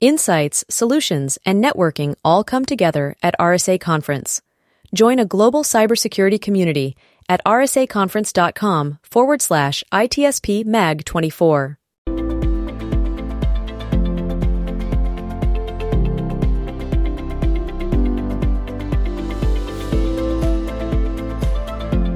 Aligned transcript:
Insights, 0.00 0.62
solutions, 0.68 1.38
and 1.46 1.64
networking 1.64 2.16
all 2.22 2.44
come 2.44 2.66
together 2.66 3.16
at 3.22 3.34
RSA 3.40 3.80
Conference. 3.80 4.42
Join 4.94 5.18
a 5.18 5.24
global 5.24 5.62
cybersecurity 5.62 6.38
community 6.38 6.96
at 7.30 7.40
rsaconference.com 7.46 8.98
forward 9.02 9.40
slash 9.40 9.82
ITSP 9.90 10.66
MAG 10.66 11.06
24. 11.06 11.78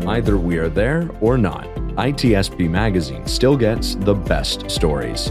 Either 0.06 0.36
we 0.36 0.58
are 0.58 0.68
there 0.68 1.08
or 1.22 1.38
not, 1.38 1.64
ITSP 1.96 2.68
Magazine 2.68 3.26
still 3.26 3.56
gets 3.56 3.94
the 3.94 4.14
best 4.14 4.70
stories. 4.70 5.30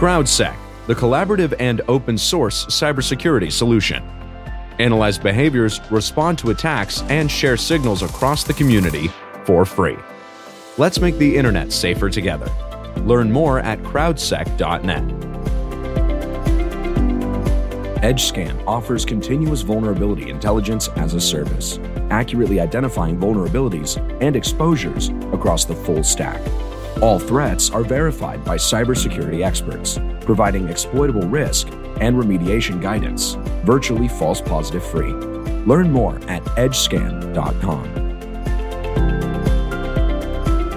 CrowdSec, 0.00 0.56
the 0.86 0.94
collaborative 0.94 1.52
and 1.60 1.82
open 1.86 2.16
source 2.16 2.64
cybersecurity 2.64 3.52
solution. 3.52 4.02
Analyze 4.78 5.18
behaviors, 5.18 5.78
respond 5.90 6.38
to 6.38 6.48
attacks, 6.48 7.02
and 7.10 7.30
share 7.30 7.58
signals 7.58 8.00
across 8.00 8.42
the 8.42 8.54
community 8.54 9.08
for 9.44 9.66
free. 9.66 9.98
Let's 10.78 11.02
make 11.02 11.18
the 11.18 11.36
internet 11.36 11.70
safer 11.70 12.08
together. 12.08 12.50
Learn 13.04 13.30
more 13.30 13.58
at 13.58 13.78
crowdsec.net. 13.82 15.04
EdgeScan 18.02 18.64
offers 18.66 19.04
continuous 19.04 19.60
vulnerability 19.60 20.30
intelligence 20.30 20.88
as 20.96 21.12
a 21.12 21.20
service, 21.20 21.78
accurately 22.08 22.58
identifying 22.58 23.18
vulnerabilities 23.18 23.98
and 24.22 24.34
exposures 24.34 25.10
across 25.34 25.66
the 25.66 25.74
full 25.74 26.02
stack. 26.02 26.40
All 27.02 27.18
threats 27.18 27.70
are 27.70 27.82
verified 27.82 28.44
by 28.44 28.56
cybersecurity 28.56 29.42
experts, 29.42 29.98
providing 30.20 30.68
exploitable 30.68 31.22
risk 31.22 31.68
and 32.00 32.14
remediation 32.14 32.80
guidance, 32.80 33.34
virtually 33.64 34.06
false 34.06 34.42
positive 34.42 34.84
free. 34.84 35.14
Learn 35.64 35.90
more 35.90 36.16
at 36.28 36.44
edgescan.com. 36.56 38.10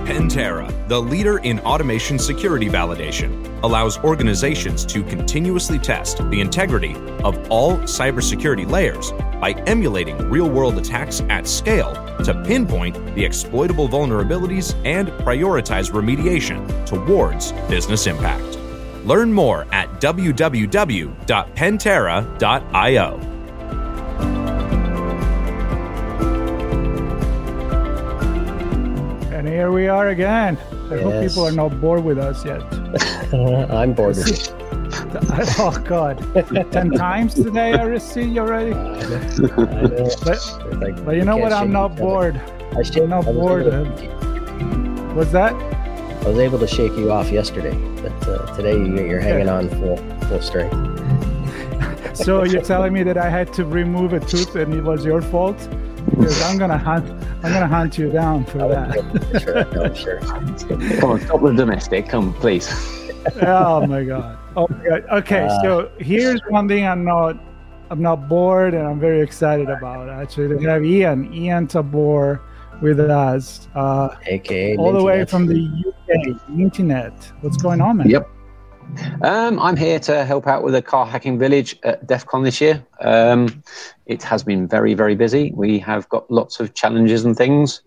Pentera, 0.06 0.88
the 0.88 1.02
leader 1.02 1.40
in 1.40 1.60
automation 1.62 2.18
security 2.18 2.70
validation, 2.70 3.62
allows 3.64 3.98
organizations 4.00 4.86
to 4.86 5.04
continuously 5.04 5.80
test 5.80 6.18
the 6.30 6.40
integrity 6.40 6.96
of 7.24 7.38
all 7.50 7.78
cybersecurity 7.80 8.70
layers 8.70 9.12
by 9.42 9.52
emulating 9.68 10.18
real 10.30 10.50
world 10.50 10.78
attacks 10.78 11.22
at 11.30 11.48
scale 11.48 11.94
to 12.24 12.34
pinpoint 12.44 12.96
the 13.16 13.24
exploitable 13.24 13.88
vulnerabilities 13.88 14.76
and 14.86 15.10
prioritize 15.10 15.92
remediation 15.92 16.86
towards 16.86 17.52
business 17.70 18.08
impact. 18.08 18.58
Learn 19.06 19.34
more 19.34 19.68
at 19.72 19.90
www.pentera.io. 20.00 21.14
And 29.32 29.48
here 29.48 29.72
we 29.72 29.88
are 29.88 30.10
again. 30.10 30.58
I 30.90 31.02
hope 31.02 31.28
people 31.28 31.46
are 31.46 31.52
not 31.52 31.82
bored 31.82 32.04
with 32.04 32.18
us 32.18 32.46
yet. 32.46 32.62
I'm 33.72 33.94
bored 33.94 34.16
with 34.16 34.28
it. 34.30 34.63
oh 35.60 35.84
God, 35.86 36.18
ten 36.72 36.92
times 37.08 37.34
today 37.36 37.74
I 37.74 37.84
received 37.84 38.38
already. 38.38 38.72
But 40.24 40.80
like 40.80 41.06
but 41.06 41.16
you 41.16 41.24
know 41.26 41.38
what? 41.38 41.54
I'm 41.54 41.72
not 41.72 41.96
bored. 41.96 42.40
I, 42.76 42.82
shake, 42.84 43.04
I'm 43.04 43.10
not 43.10 43.28
I 43.28 43.32
bored. 43.34 43.66
to- 43.66 43.86
What's 45.16 45.32
that? 45.32 45.54
I 45.54 46.28
was 46.30 46.40
able 46.40 46.58
to 46.60 46.68
shake 46.68 46.94
you 46.94 47.12
off 47.12 47.30
yesterday, 47.30 47.76
but 48.02 48.28
uh, 48.28 48.56
today 48.56 48.74
you- 48.74 49.06
you're 49.08 49.20
hanging 49.20 49.50
on 49.50 49.70
full 49.70 49.98
full 50.28 50.42
strength. 50.42 50.76
So 52.18 52.44
you're 52.44 52.62
telling 52.62 52.94
me 52.94 53.04
that 53.04 53.18
I 53.18 53.30
had 53.30 53.52
to 53.54 53.66
remove 53.66 54.14
a 54.14 54.20
tooth 54.20 54.56
and 54.56 54.74
it 54.74 54.84
was 54.84 55.04
your 55.06 55.22
fault? 55.22 55.58
Because 56.10 56.42
I'm 56.44 56.58
gonna 56.58 56.78
hunt. 56.78 57.06
I'm 57.44 57.52
gonna 57.52 57.68
hunt 57.68 57.98
you 57.98 58.10
down 58.12 58.46
for 58.46 58.60
that. 58.60 58.94
sure, 59.42 59.66
no, 59.74 59.94
sure. 59.94 60.20
Come 61.00 61.10
on, 61.12 61.20
stop 61.22 61.42
the 61.42 61.54
domestic. 61.54 62.08
Come, 62.10 62.34
please. 62.36 62.68
Oh 63.42 63.86
my 63.88 64.04
god. 64.04 64.40
Oh 64.56 64.68
my 64.70 64.88
god. 64.88 65.04
Okay, 65.12 65.48
Uh, 65.48 65.62
so 65.64 65.92
here's 65.98 66.40
one 66.50 66.68
thing 66.68 66.86
I'm 66.86 67.04
not 67.04 67.38
I'm 67.90 68.02
not 68.02 68.30
bored 68.30 68.76
and 68.76 68.88
I'm 68.88 69.00
very 69.00 69.22
excited 69.22 69.68
about 69.70 70.10
actually. 70.10 70.56
They 70.56 70.64
have 70.66 70.86
Ian, 70.86 71.34
Ian 71.34 71.66
Tabor 71.68 72.40
with 72.82 73.00
us. 73.00 73.68
Uh, 73.74 74.16
AKA 74.28 74.78
all 74.78 74.94
the 74.94 75.04
way 75.04 75.26
from 75.26 75.48
the 75.48 75.60
UK, 75.88 76.50
internet. 76.60 77.14
What's 77.42 77.58
going 77.58 77.82
on, 77.82 77.98
man? 77.98 78.10
Yep. 78.10 78.30
Um, 79.22 79.60
I'm 79.60 79.76
here 79.76 80.00
to 80.00 80.26
help 80.26 80.48
out 80.48 80.64
with 80.64 80.74
the 80.74 80.82
car 80.82 81.06
hacking 81.06 81.40
village 81.40 81.80
at 81.84 82.06
DEF 82.06 82.26
CON 82.26 82.44
this 82.44 82.62
year. 82.62 82.86
Um, 83.02 83.64
it 84.06 84.22
has 84.24 84.44
been 84.44 84.68
very, 84.68 84.94
very 84.94 85.16
busy. 85.16 85.52
We 85.56 85.80
have 85.80 86.08
got 86.10 86.30
lots 86.30 86.60
of 86.60 86.74
challenges 86.74 87.26
and 87.26 87.36
things. 87.36 87.82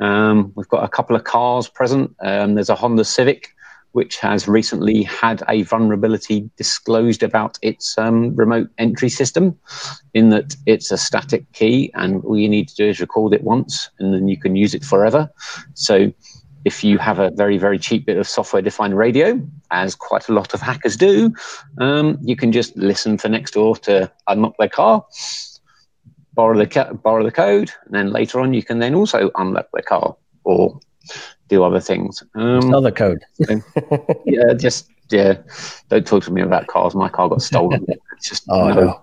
Um, 0.00 0.52
we've 0.54 0.68
got 0.68 0.84
a 0.84 0.88
couple 0.88 1.16
of 1.16 1.24
cars 1.24 1.68
present. 1.68 2.14
Um, 2.20 2.54
there's 2.54 2.68
a 2.70 2.74
Honda 2.74 3.04
Civic, 3.04 3.53
which 3.94 4.18
has 4.18 4.48
recently 4.48 5.04
had 5.04 5.44
a 5.48 5.62
vulnerability 5.62 6.50
disclosed 6.56 7.22
about 7.22 7.56
its 7.62 7.96
um, 7.96 8.34
remote 8.34 8.68
entry 8.76 9.08
system, 9.08 9.56
in 10.14 10.30
that 10.30 10.56
it's 10.66 10.90
a 10.90 10.98
static 10.98 11.50
key, 11.52 11.92
and 11.94 12.24
all 12.24 12.36
you 12.36 12.48
need 12.48 12.68
to 12.68 12.74
do 12.74 12.88
is 12.88 13.00
record 13.00 13.32
it 13.32 13.44
once, 13.44 13.90
and 14.00 14.12
then 14.12 14.26
you 14.26 14.36
can 14.36 14.56
use 14.56 14.74
it 14.74 14.84
forever. 14.84 15.30
So 15.74 16.12
if 16.64 16.82
you 16.82 16.98
have 16.98 17.20
a 17.20 17.30
very, 17.30 17.56
very 17.56 17.78
cheap 17.78 18.06
bit 18.06 18.16
of 18.16 18.26
software 18.26 18.62
defined 18.62 18.98
radio, 18.98 19.40
as 19.70 19.94
quite 19.94 20.28
a 20.28 20.32
lot 20.32 20.54
of 20.54 20.60
hackers 20.60 20.96
do, 20.96 21.32
um, 21.78 22.18
you 22.20 22.34
can 22.34 22.50
just 22.50 22.76
listen 22.76 23.16
for 23.16 23.28
next 23.28 23.52
door 23.52 23.76
to 23.76 24.10
unlock 24.26 24.56
their 24.58 24.68
car, 24.68 25.06
borrow 26.32 26.58
the, 26.58 26.98
borrow 27.04 27.22
the 27.22 27.30
code, 27.30 27.70
and 27.84 27.94
then 27.94 28.10
later 28.10 28.40
on 28.40 28.54
you 28.54 28.62
can 28.64 28.80
then 28.80 28.96
also 28.96 29.30
unlock 29.36 29.68
their 29.72 29.82
car 29.82 30.16
or 30.42 30.80
do 31.54 31.64
other 31.64 31.80
things. 31.80 32.22
Um, 32.34 32.72
code. 32.92 33.22
yeah, 34.24 34.54
just, 34.54 34.90
yeah, 35.10 35.34
don't 35.88 36.06
talk 36.06 36.24
to 36.24 36.32
me 36.32 36.42
about 36.42 36.66
cars. 36.66 36.94
My 36.94 37.08
car 37.08 37.28
got 37.28 37.42
stolen. 37.42 37.86
It's 38.16 38.28
just 38.28 38.44
Oh 38.48 38.68
no, 38.68 38.74
no, 38.74 39.02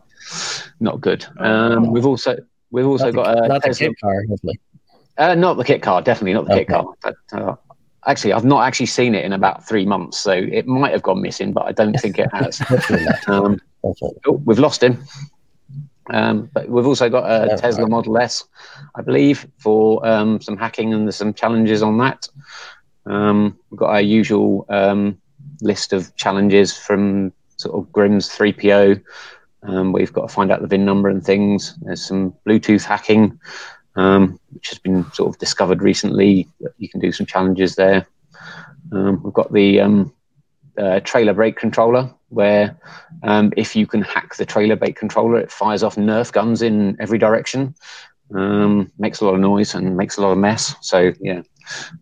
not 0.79 1.01
good. 1.01 1.25
Um, 1.37 1.91
we've 1.91 2.05
also, 2.05 2.37
we've 2.71 2.87
also 2.87 3.11
not, 3.11 3.25
got 3.25 3.35
the, 3.35 3.43
a 3.43 3.47
not 3.49 3.61
the 3.61 3.75
kit 3.75 3.99
car, 3.99 4.23
hopefully. 4.27 4.59
uh, 5.17 5.35
not 5.35 5.57
the 5.57 5.65
kit 5.65 5.81
car, 5.81 6.01
definitely 6.01 6.33
not 6.33 6.47
the 6.47 6.55
kit 6.55 6.69
car. 6.69 6.85
But, 7.03 7.15
uh, 7.33 7.55
actually, 8.07 8.33
I've 8.33 8.45
not 8.45 8.65
actually 8.65 8.85
seen 8.85 9.13
it 9.15 9.25
in 9.25 9.33
about 9.33 9.67
three 9.67 9.85
months, 9.85 10.17
so 10.17 10.31
it 10.31 10.65
might 10.65 10.93
have 10.93 11.03
gone 11.03 11.21
missing, 11.21 11.51
but 11.51 11.65
I 11.65 11.73
don't 11.73 11.93
think 11.99 12.19
it 12.19 12.29
has. 12.33 12.61
Um, 13.27 13.59
oh, 13.83 14.41
we've 14.45 14.59
lost 14.59 14.81
him. 14.81 15.03
Um, 16.11 16.49
but 16.53 16.69
we've 16.69 16.85
also 16.85 17.09
got 17.09 17.25
a 17.25 17.47
Yeah, 17.47 17.55
Tesla 17.55 17.83
right. 17.83 17.91
Model 17.91 18.17
S, 18.17 18.43
I 18.95 19.01
believe, 19.01 19.47
for 19.57 20.05
um, 20.05 20.41
some 20.41 20.57
hacking 20.57 20.93
and 20.93 21.07
there's 21.07 21.15
some 21.15 21.33
challenges 21.33 21.81
on 21.81 21.97
that. 21.99 22.27
Um, 23.05 23.57
we've 23.69 23.79
got 23.79 23.91
our 23.91 24.01
usual 24.01 24.65
um, 24.69 25.17
list 25.61 25.93
of 25.93 26.15
challenges 26.17 26.77
from 26.77 27.31
sort 27.57 27.75
of 27.75 27.91
Grimm's 27.91 28.29
3PO. 28.29 29.01
Um, 29.63 29.93
we've 29.93 30.13
got 30.13 30.27
to 30.27 30.33
find 30.33 30.51
out 30.51 30.61
the 30.61 30.67
VIN 30.67 30.85
number 30.85 31.09
and 31.09 31.23
things. 31.23 31.75
There's 31.81 32.05
some 32.05 32.33
Bluetooth 32.47 32.83
hacking, 32.83 33.39
um, 33.95 34.39
which 34.51 34.69
has 34.69 34.79
been 34.79 35.09
sort 35.13 35.29
of 35.29 35.39
discovered 35.39 35.81
recently. 35.81 36.47
You 36.77 36.89
can 36.89 36.99
do 36.99 37.11
some 37.11 37.25
challenges 37.25 37.75
there. 37.75 38.07
Um, 38.91 39.21
we've 39.23 39.33
got 39.33 39.53
the 39.53 39.79
um, 39.79 40.13
uh, 40.77 40.99
trailer 41.01 41.33
brake 41.33 41.57
controller, 41.57 42.13
where 42.29 42.77
um, 43.23 43.51
if 43.57 43.75
you 43.75 43.85
can 43.85 44.01
hack 44.01 44.35
the 44.35 44.45
trailer 44.45 44.75
brake 44.75 44.95
controller, 44.95 45.37
it 45.37 45.51
fires 45.51 45.83
off 45.83 45.95
Nerf 45.95 46.31
guns 46.31 46.61
in 46.61 46.97
every 46.99 47.17
direction. 47.17 47.75
Um, 48.33 48.89
makes 48.97 49.19
a 49.19 49.25
lot 49.25 49.33
of 49.33 49.41
noise 49.41 49.75
and 49.75 49.97
makes 49.97 50.17
a 50.17 50.21
lot 50.21 50.31
of 50.31 50.37
mess. 50.37 50.73
So 50.81 51.11
yeah, 51.19 51.41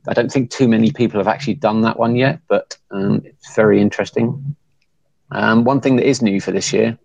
I 0.08 0.14
don't 0.14 0.32
think 0.32 0.52
too 0.52 0.68
many 0.68 0.92
people 0.92 1.20
have 1.20 1.28
actually 1.28 1.56
done 1.56 1.82
that 1.82 1.98
one 1.98 2.16
yet, 2.16 2.40
but 2.48 2.78
um, 2.92 3.24
it's 3.26 3.56
very 3.56 3.82
interesting. 3.82 4.56
Um, 5.32 5.64
one 5.64 5.82
thing 5.82 5.96
that 5.96 6.08
is 6.08 6.22
new 6.22 6.40
for 6.40 6.52
this 6.52 6.72
year 6.72 6.98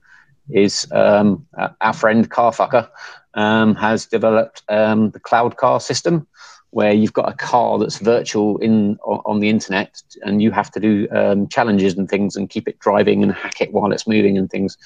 is 0.50 0.86
um, 0.92 1.46
our 1.80 1.94
friend 1.94 2.30
Carfucker 2.30 2.88
um, 3.32 3.74
has 3.76 4.06
developed 4.06 4.62
the 4.66 5.20
Cloud 5.22 5.56
Car 5.56 5.80
system, 5.80 6.26
where 6.74 6.92
you've 6.92 7.12
got 7.12 7.28
a 7.28 7.36
car 7.36 7.78
that's 7.78 7.98
virtual 7.98 8.58
in 8.58 8.98
on 9.04 9.38
the 9.38 9.48
internet, 9.48 10.02
and 10.22 10.42
you 10.42 10.50
have 10.50 10.72
to 10.72 10.80
do 10.80 11.06
um, 11.12 11.46
challenges 11.46 11.96
and 11.96 12.08
things 12.08 12.34
and 12.34 12.50
keep 12.50 12.66
it 12.66 12.80
driving 12.80 13.22
and 13.22 13.32
hack 13.32 13.60
it 13.60 13.72
while 13.72 13.92
it's 13.92 14.08
moving 14.08 14.36
and 14.36 14.50
things. 14.50 14.76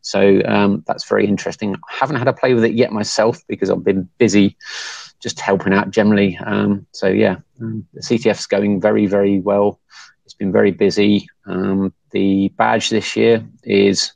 So 0.00 0.42
um, 0.44 0.82
that's 0.88 1.08
very 1.08 1.24
interesting. 1.24 1.76
I 1.76 1.94
haven't 1.94 2.16
had 2.16 2.26
a 2.26 2.32
play 2.32 2.52
with 2.52 2.64
it 2.64 2.74
yet 2.74 2.90
myself 2.90 3.46
because 3.46 3.70
I've 3.70 3.84
been 3.84 4.08
busy 4.18 4.56
just 5.20 5.38
helping 5.38 5.72
out 5.72 5.92
generally. 5.92 6.36
Um, 6.44 6.84
so 6.90 7.06
yeah, 7.06 7.36
um, 7.60 7.86
the 7.94 8.00
CTF's 8.00 8.46
going 8.46 8.80
very 8.80 9.06
very 9.06 9.38
well. 9.38 9.78
It's 10.24 10.34
been 10.34 10.50
very 10.50 10.72
busy. 10.72 11.28
Um, 11.46 11.94
the 12.10 12.48
badge 12.56 12.90
this 12.90 13.14
year 13.14 13.46
is 13.62 14.12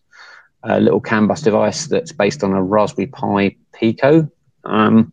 a 0.65 0.81
little 0.81 1.01
CAN 1.01 1.29
bus 1.29 1.43
device 1.43 1.87
that's 1.87 2.11
based 2.11 2.43
on 2.43 2.53
a 2.55 2.63
Raspberry 2.63 3.07
Pi 3.07 3.57
Pico 3.73 4.29
um, 4.65 5.13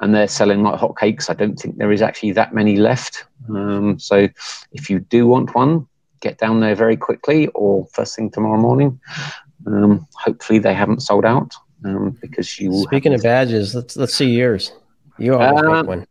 and 0.00 0.14
they're 0.14 0.28
selling 0.28 0.62
like 0.62 0.80
hotcakes. 0.80 1.30
I 1.30 1.34
don't 1.34 1.56
think 1.56 1.76
there 1.76 1.92
is 1.92 2.02
actually 2.02 2.32
that 2.32 2.54
many 2.54 2.76
left. 2.76 3.24
Um, 3.48 3.98
so 3.98 4.28
if 4.72 4.90
you 4.90 5.00
do 5.00 5.26
want 5.26 5.54
one, 5.54 5.86
get 6.20 6.38
down 6.38 6.60
there 6.60 6.74
very 6.74 6.96
quickly 6.96 7.48
or 7.48 7.86
first 7.92 8.16
thing 8.16 8.30
tomorrow 8.30 8.60
morning. 8.60 9.00
Um, 9.66 10.06
hopefully 10.14 10.58
they 10.58 10.74
haven't 10.74 11.00
sold 11.00 11.24
out 11.24 11.52
um, 11.84 12.16
because 12.20 12.58
you. 12.58 12.72
Speaking 12.82 13.14
of 13.14 13.22
badges, 13.22 13.74
let's 13.74 13.96
let's 13.96 14.14
see 14.14 14.30
yours. 14.30 14.72
You 15.18 15.34
always 15.34 15.62
make 15.62 15.72
um, 15.72 15.86
one. 15.86 16.06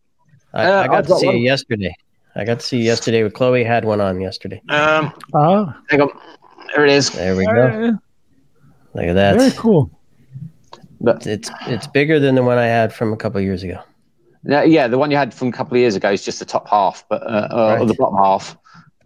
I, 0.53 0.65
uh, 0.65 0.83
I 0.83 0.87
got 0.87 0.95
I've 0.95 1.07
to 1.07 1.15
see 1.15 1.27
one. 1.27 1.35
it 1.35 1.39
yesterday. 1.39 1.93
I 2.35 2.45
got 2.45 2.59
to 2.59 2.65
see 2.65 2.81
yesterday. 2.81 3.23
With 3.23 3.33
Chloe 3.33 3.63
had 3.63 3.83
one 3.83 3.99
on 3.99 4.21
yesterday. 4.21 4.61
Um, 4.69 5.13
oh, 5.33 5.73
hang. 5.89 6.07
There 6.73 6.85
it 6.85 6.91
is. 6.91 7.09
There 7.09 7.35
we 7.35 7.45
go. 7.45 7.97
Look 8.93 9.05
at 9.05 9.13
that. 9.13 9.37
Very 9.37 9.51
cool. 9.51 9.91
But 11.03 11.25
it's 11.25 11.49
it's 11.67 11.87
bigger 11.87 12.19
than 12.19 12.35
the 12.35 12.43
one 12.43 12.57
I 12.57 12.67
had 12.67 12.93
from 12.93 13.11
a 13.11 13.17
couple 13.17 13.39
of 13.39 13.43
years 13.43 13.63
ago. 13.63 13.81
Yeah, 14.43 14.63
yeah, 14.63 14.87
the 14.87 14.97
one 14.97 15.11
you 15.11 15.17
had 15.17 15.33
from 15.33 15.49
a 15.49 15.51
couple 15.51 15.75
of 15.75 15.81
years 15.81 15.95
ago 15.95 16.11
is 16.11 16.23
just 16.23 16.39
the 16.39 16.45
top 16.45 16.67
half, 16.67 17.03
but 17.09 17.21
uh, 17.23 17.47
uh, 17.51 17.55
right. 17.55 17.81
or 17.81 17.85
the 17.85 17.93
bottom 17.95 18.17
half, 18.17 18.57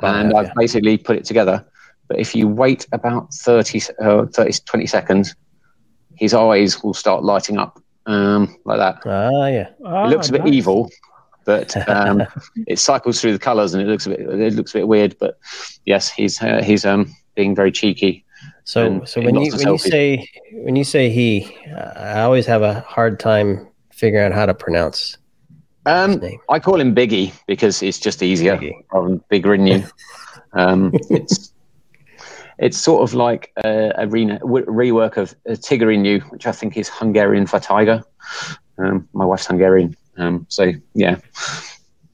and 0.01 0.33
I've 0.33 0.47
yeah. 0.47 0.53
basically 0.57 0.97
put 0.97 1.17
it 1.17 1.25
together. 1.25 1.65
But 2.07 2.19
if 2.19 2.35
you 2.35 2.47
wait 2.47 2.85
about 2.91 3.33
30, 3.33 3.81
uh, 4.01 4.25
30, 4.27 4.59
20 4.65 4.85
seconds, 4.85 5.35
his 6.15 6.33
eyes 6.33 6.83
will 6.83 6.93
start 6.93 7.23
lighting 7.23 7.57
up 7.57 7.81
um, 8.05 8.55
like 8.65 8.77
that. 8.77 9.01
Ah, 9.05 9.47
yeah. 9.47 9.69
it 10.05 10.09
looks 10.09 10.29
a 10.29 10.33
bit 10.33 10.43
nice. 10.43 10.53
evil, 10.53 10.89
but 11.45 11.75
um, 11.89 12.23
it 12.67 12.79
cycles 12.79 13.21
through 13.21 13.33
the 13.33 13.39
colours 13.39 13.73
and 13.73 13.81
it 13.81 13.87
looks 13.87 14.05
a 14.05 14.09
bit 14.09 14.19
it 14.19 14.53
looks 14.53 14.73
a 14.73 14.79
bit 14.79 14.87
weird. 14.87 15.15
But 15.19 15.37
yes, 15.85 16.09
he's 16.09 16.41
uh, 16.41 16.61
he's 16.61 16.85
um, 16.85 17.13
being 17.35 17.55
very 17.55 17.71
cheeky. 17.71 18.24
So, 18.63 19.03
so 19.05 19.21
when 19.21 19.35
you 19.35 19.51
when 19.55 19.67
you 19.67 19.77
say 19.77 20.29
when 20.53 20.75
you 20.75 20.83
say 20.83 21.09
he, 21.09 21.55
I 21.75 22.21
always 22.21 22.45
have 22.47 22.61
a 22.61 22.81
hard 22.81 23.19
time 23.19 23.67
figuring 23.91 24.25
out 24.25 24.33
how 24.33 24.45
to 24.45 24.53
pronounce. 24.53 25.17
Um, 25.85 26.21
I 26.49 26.59
call 26.59 26.79
him 26.81 26.95
Biggie 26.95 27.33
because 27.45 27.83
it's 27.83 27.99
just 27.99 28.23
easier 28.23 28.57
Biggie. 28.57 28.73
rather 28.91 29.09
than 29.09 29.19
Biggrinnyo. 29.31 29.89
um, 30.53 30.91
it's 31.09 31.53
it's 32.57 32.77
sort 32.77 33.03
of 33.03 33.13
like 33.13 33.51
a, 33.63 33.91
a 33.97 34.07
re- 34.07 34.25
rework 34.25 35.17
of 35.17 35.35
Tigger 35.45 36.31
which 36.31 36.47
I 36.47 36.51
think 36.51 36.77
is 36.77 36.89
Hungarian 36.89 37.45
for 37.45 37.59
tiger. 37.59 38.03
Um, 38.77 39.07
my 39.13 39.25
wife's 39.25 39.45
Hungarian, 39.45 39.95
um, 40.17 40.45
so 40.49 40.71
yeah. 40.93 41.17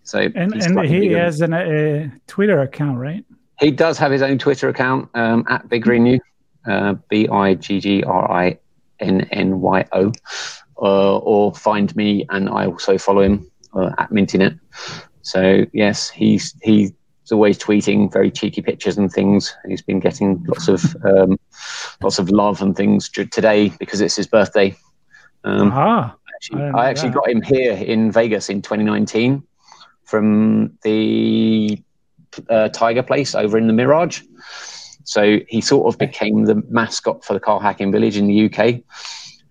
So 0.04 0.20
and 0.36 0.54
and 0.54 0.86
he 0.86 1.08
has 1.14 1.42
an, 1.42 1.54
a 1.54 2.12
Twitter 2.28 2.60
account, 2.60 2.98
right? 2.98 3.24
He 3.62 3.72
does 3.72 3.98
have 4.00 4.12
his 4.12 4.24
own 4.24 4.40
Twitter 4.40 4.68
account 4.70 5.10
um, 5.14 5.46
at 5.48 5.70
Biggrinnyo. 5.70 6.20
Uh, 6.66 6.94
B 7.10 7.28
I 7.28 7.56
G 7.56 7.80
G 7.80 8.04
R 8.04 8.30
I 8.30 8.60
N 9.00 9.22
N 9.32 9.62
Y 9.62 9.86
O, 9.94 10.12
uh, 10.80 11.18
or 11.18 11.56
find 11.56 11.96
me 11.96 12.26
and 12.30 12.50
I 12.50 12.68
also 12.68 13.00
follow 13.00 13.22
him 13.22 13.50
uh, 13.74 13.92
at 13.98 14.12
MintyNet. 14.12 14.60
So 15.24 15.66
yes, 15.74 16.10
he's 16.10 16.56
he's 16.62 16.92
always 17.32 17.58
tweeting 17.58 18.12
very 18.12 18.30
cheeky 18.30 18.62
pictures 18.62 18.98
and 18.98 19.12
things. 19.12 19.56
He's 19.68 19.82
been 19.82 20.00
getting 20.00 20.44
lots 20.46 20.68
of 20.68 20.96
um, 21.04 21.40
lots 22.02 22.20
of 22.20 22.30
love 22.30 22.62
and 22.62 22.76
things 22.76 23.10
today 23.10 23.70
because 23.80 24.02
it's 24.02 24.16
his 24.16 24.28
birthday. 24.28 24.76
Um, 25.44 25.72
uh-huh. 25.72 26.12
actually, 26.36 26.64
I, 26.64 26.70
I 26.70 26.90
actually 26.90 27.10
that. 27.10 27.16
got 27.16 27.30
him 27.30 27.42
here 27.42 27.74
in 27.74 28.12
Vegas 28.12 28.50
in 28.50 28.62
2019 28.62 29.44
from 30.04 30.78
the 30.84 31.82
uh, 32.50 32.70
Tiger 32.70 33.04
Place 33.04 33.36
over 33.36 33.58
in 33.58 33.68
the 33.68 33.74
Mirage. 33.74 34.22
So 35.04 35.40
he 35.48 35.62
sort 35.62 35.94
of 35.94 35.98
became 35.98 36.46
the 36.46 36.64
mascot 36.70 37.24
for 37.26 37.34
the 37.34 37.40
car 37.40 37.60
hacking 37.60 37.92
village 37.92 38.18
in 38.18 38.28
the 38.28 38.46
UK. 38.46 38.82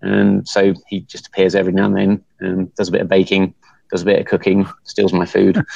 And 0.01 0.47
so 0.47 0.73
he 0.87 1.01
just 1.01 1.27
appears 1.27 1.55
every 1.55 1.73
now 1.73 1.85
and 1.85 1.95
then 1.95 2.23
and 2.39 2.75
does 2.75 2.89
a 2.89 2.91
bit 2.91 3.01
of 3.01 3.07
baking, 3.07 3.53
does 3.91 4.01
a 4.01 4.05
bit 4.05 4.19
of 4.19 4.25
cooking, 4.25 4.67
steals 4.83 5.13
my 5.13 5.25
food. 5.25 5.61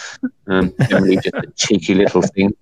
Um, 0.48 0.76
generally, 0.90 1.16
just 1.16 1.34
a 1.34 1.52
cheeky 1.56 1.96
little 1.96 2.22
thing. 2.22 2.56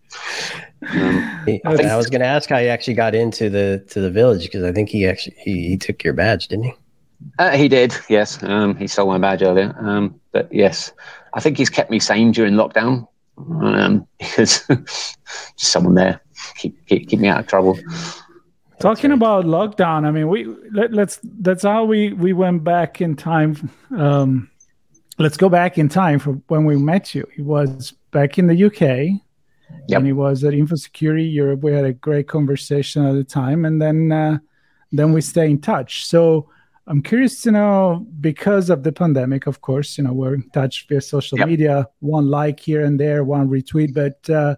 Um, 0.89 1.43
I, 1.45 1.59
I, 1.65 1.97
was 1.97 2.09
going 2.09 2.21
to 2.21 2.25
ask 2.25 2.47
how 2.47 2.57
he 2.57 2.69
actually 2.69 2.93
got 2.93 3.13
into 3.13 3.49
the 3.49 3.83
to 3.89 3.99
the 3.99 4.09
village 4.09 4.43
because 4.43 4.63
I 4.63 4.71
think 4.71 4.87
he 4.87 5.05
actually 5.05 5.35
he, 5.37 5.67
he 5.67 5.77
took 5.77 6.01
your 6.01 6.13
badge, 6.13 6.47
didn't 6.47 6.63
he? 6.63 6.73
Uh, 7.39 7.57
he 7.57 7.67
did, 7.67 7.93
yes. 8.07 8.41
Um, 8.41 8.77
he 8.77 8.87
stole 8.87 9.07
my 9.07 9.17
badge 9.17 9.43
earlier, 9.43 9.75
um, 9.79 10.17
but 10.31 10.47
yes, 10.49 10.93
I 11.33 11.41
think 11.41 11.57
he's 11.57 11.69
kept 11.69 11.91
me 11.91 11.99
sane 11.99 12.31
during 12.31 12.53
lockdown 12.53 13.05
um, 13.37 14.07
because 14.19 14.65
just 14.67 15.17
someone 15.57 15.95
there 15.95 16.21
keep, 16.57 16.85
keep, 16.87 17.09
keep 17.09 17.19
me 17.19 17.27
out 17.27 17.41
of 17.41 17.47
trouble. 17.47 17.77
Talking 18.79 19.11
right. 19.11 19.15
about 19.15 19.45
lockdown, 19.45 20.05
I 20.05 20.11
mean, 20.11 20.27
we 20.27 20.45
let, 20.71 20.91
us 20.91 20.95
that's, 20.95 21.19
that's 21.23 21.63
how 21.63 21.85
we 21.85 22.13
we 22.13 22.33
went 22.33 22.63
back 22.63 23.01
in 23.01 23.15
time. 23.15 23.69
Um, 23.95 24.49
let's 25.17 25.37
go 25.37 25.49
back 25.49 25.77
in 25.77 25.89
time 25.89 26.19
for 26.19 26.33
when 26.47 26.65
we 26.65 26.75
met 26.77 27.15
you. 27.15 27.27
It 27.37 27.43
was 27.43 27.93
back 28.11 28.37
in 28.37 28.47
the 28.47 28.65
UK, 28.65 29.21
yep. 29.87 29.99
and 29.99 30.07
it 30.07 30.13
was 30.13 30.43
at 30.43 30.53
InfoSecurity 30.53 31.31
Europe. 31.31 31.61
We 31.61 31.71
had 31.71 31.85
a 31.85 31.93
great 31.93 32.27
conversation 32.27 33.05
at 33.05 33.13
the 33.13 33.23
time, 33.23 33.63
and 33.63 33.81
then 33.81 34.11
uh, 34.11 34.39
then 34.91 35.13
we 35.13 35.21
stay 35.21 35.49
in 35.49 35.61
touch. 35.61 36.05
So 36.05 36.49
I'm 36.85 37.01
curious 37.01 37.41
to 37.41 37.51
know 37.51 38.05
because 38.19 38.69
of 38.69 38.83
the 38.83 38.91
pandemic, 38.91 39.47
of 39.47 39.61
course, 39.61 39.97
you 39.97 40.03
know, 40.03 40.13
we're 40.13 40.33
in 40.33 40.49
touch 40.49 40.85
via 40.89 40.99
social 40.99 41.37
yep. 41.37 41.47
media, 41.47 41.87
one 41.99 42.29
like 42.29 42.59
here 42.59 42.83
and 42.83 42.99
there, 42.99 43.23
one 43.23 43.49
retweet, 43.49 43.93
but 43.93 44.29
uh, 44.29 44.55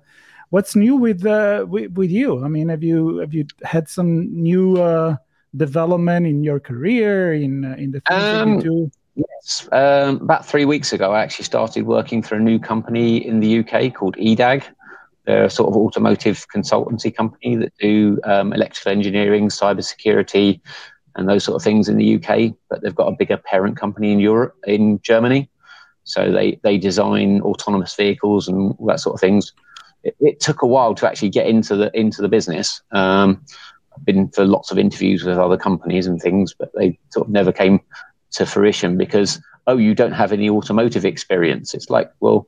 what's 0.49 0.75
new 0.75 0.95
with, 0.95 1.25
uh, 1.25 1.65
with, 1.67 1.91
with 1.91 2.09
you? 2.09 2.43
I 2.43 2.47
mean, 2.47 2.69
have 2.69 2.83
you 2.83 3.17
have 3.17 3.33
you 3.33 3.45
had 3.63 3.87
some 3.87 4.27
new 4.31 4.77
uh, 4.77 5.17
development 5.55 6.25
in 6.25 6.43
your 6.43 6.59
career 6.59 7.33
in 7.33 7.63
uh, 7.63 7.75
in 7.77 7.91
the 7.91 8.01
things 8.01 8.23
um, 8.23 8.57
that 8.57 8.65
you 8.65 8.71
do? 8.71 8.91
Yes, 9.15 9.69
um, 9.71 10.15
about 10.17 10.45
three 10.45 10.65
weeks 10.65 10.91
ago, 10.91 11.13
I 11.13 11.21
actually 11.21 11.45
started 11.45 11.85
working 11.85 12.21
for 12.21 12.35
a 12.35 12.39
new 12.39 12.59
company 12.59 13.25
in 13.25 13.39
the 13.39 13.59
UK 13.59 13.93
called 13.93 14.17
EDAG. 14.17 14.63
They're 15.25 15.45
a 15.45 15.49
sort 15.49 15.69
of 15.69 15.77
automotive 15.77 16.45
consultancy 16.53 17.15
company 17.15 17.55
that 17.55 17.73
do 17.79 18.19
um, 18.25 18.53
electrical 18.53 18.91
engineering, 18.91 19.47
cybersecurity, 19.47 20.59
and 21.15 21.29
those 21.29 21.43
sort 21.43 21.55
of 21.55 21.63
things 21.63 21.87
in 21.87 21.97
the 21.97 22.15
UK. 22.15 22.53
But 22.69 22.81
they've 22.81 22.95
got 22.95 23.07
a 23.07 23.15
bigger 23.15 23.37
parent 23.37 23.77
company 23.77 24.11
in 24.11 24.19
Europe, 24.19 24.55
in 24.65 24.99
Germany. 25.01 25.49
So 26.03 26.31
they 26.31 26.59
they 26.63 26.77
design 26.77 27.41
autonomous 27.41 27.95
vehicles 27.95 28.47
and 28.47 28.75
that 28.87 28.99
sort 28.99 29.15
of 29.15 29.19
things 29.19 29.53
it, 30.05 30.15
it, 30.19 30.39
took 30.39 30.61
a 30.61 30.67
while 30.67 30.93
to 30.95 31.07
actually 31.07 31.29
get 31.29 31.47
into 31.47 31.75
the 31.75 31.91
into 31.97 32.21
the 32.21 32.29
business. 32.29 32.81
Um, 32.91 33.43
I've 33.97 34.05
been 34.05 34.29
for 34.29 34.45
lots 34.45 34.71
of 34.71 34.77
interviews 34.77 35.23
with 35.23 35.37
other 35.37 35.57
companies 35.57 36.05
and 36.05 36.21
things, 36.21 36.53
but 36.57 36.71
they 36.75 36.99
sort 37.09 37.27
of 37.27 37.33
never 37.33 37.51
came 37.51 37.81
to 38.31 38.45
fruition 38.45 38.97
because 38.97 39.41
oh, 39.67 39.77
you 39.77 39.95
don't 39.95 40.11
have 40.11 40.31
any 40.31 40.49
automotive 40.49 41.05
experience. 41.05 41.73
It's 41.73 41.89
like 41.89 42.11
well. 42.19 42.47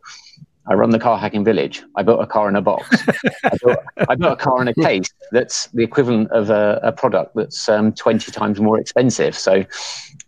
I 0.70 0.74
run 0.74 0.90
the 0.90 1.00
car 1.00 1.18
hacking 1.18 1.44
village. 1.44 1.84
I 1.96 2.04
built 2.04 2.22
a 2.22 2.28
car 2.28 2.50
in 2.50 2.56
a 2.56 2.62
box. 2.62 3.04
I, 3.44 3.58
built, 3.64 3.80
I, 4.10 4.16
built, 4.16 4.34
a 4.34 4.36
car 4.36 4.62
in 4.62 4.68
a 4.68 4.74
case 4.90 5.08
that's 5.32 5.68
the 5.68 5.84
equivalent 5.84 6.30
of 6.32 6.50
a, 6.50 6.80
a 6.84 6.92
product 6.92 7.36
that's 7.36 7.70
um, 7.70 7.94
20 7.94 8.32
times 8.32 8.60
more 8.60 8.80
expensive. 8.80 9.38
So, 9.38 9.66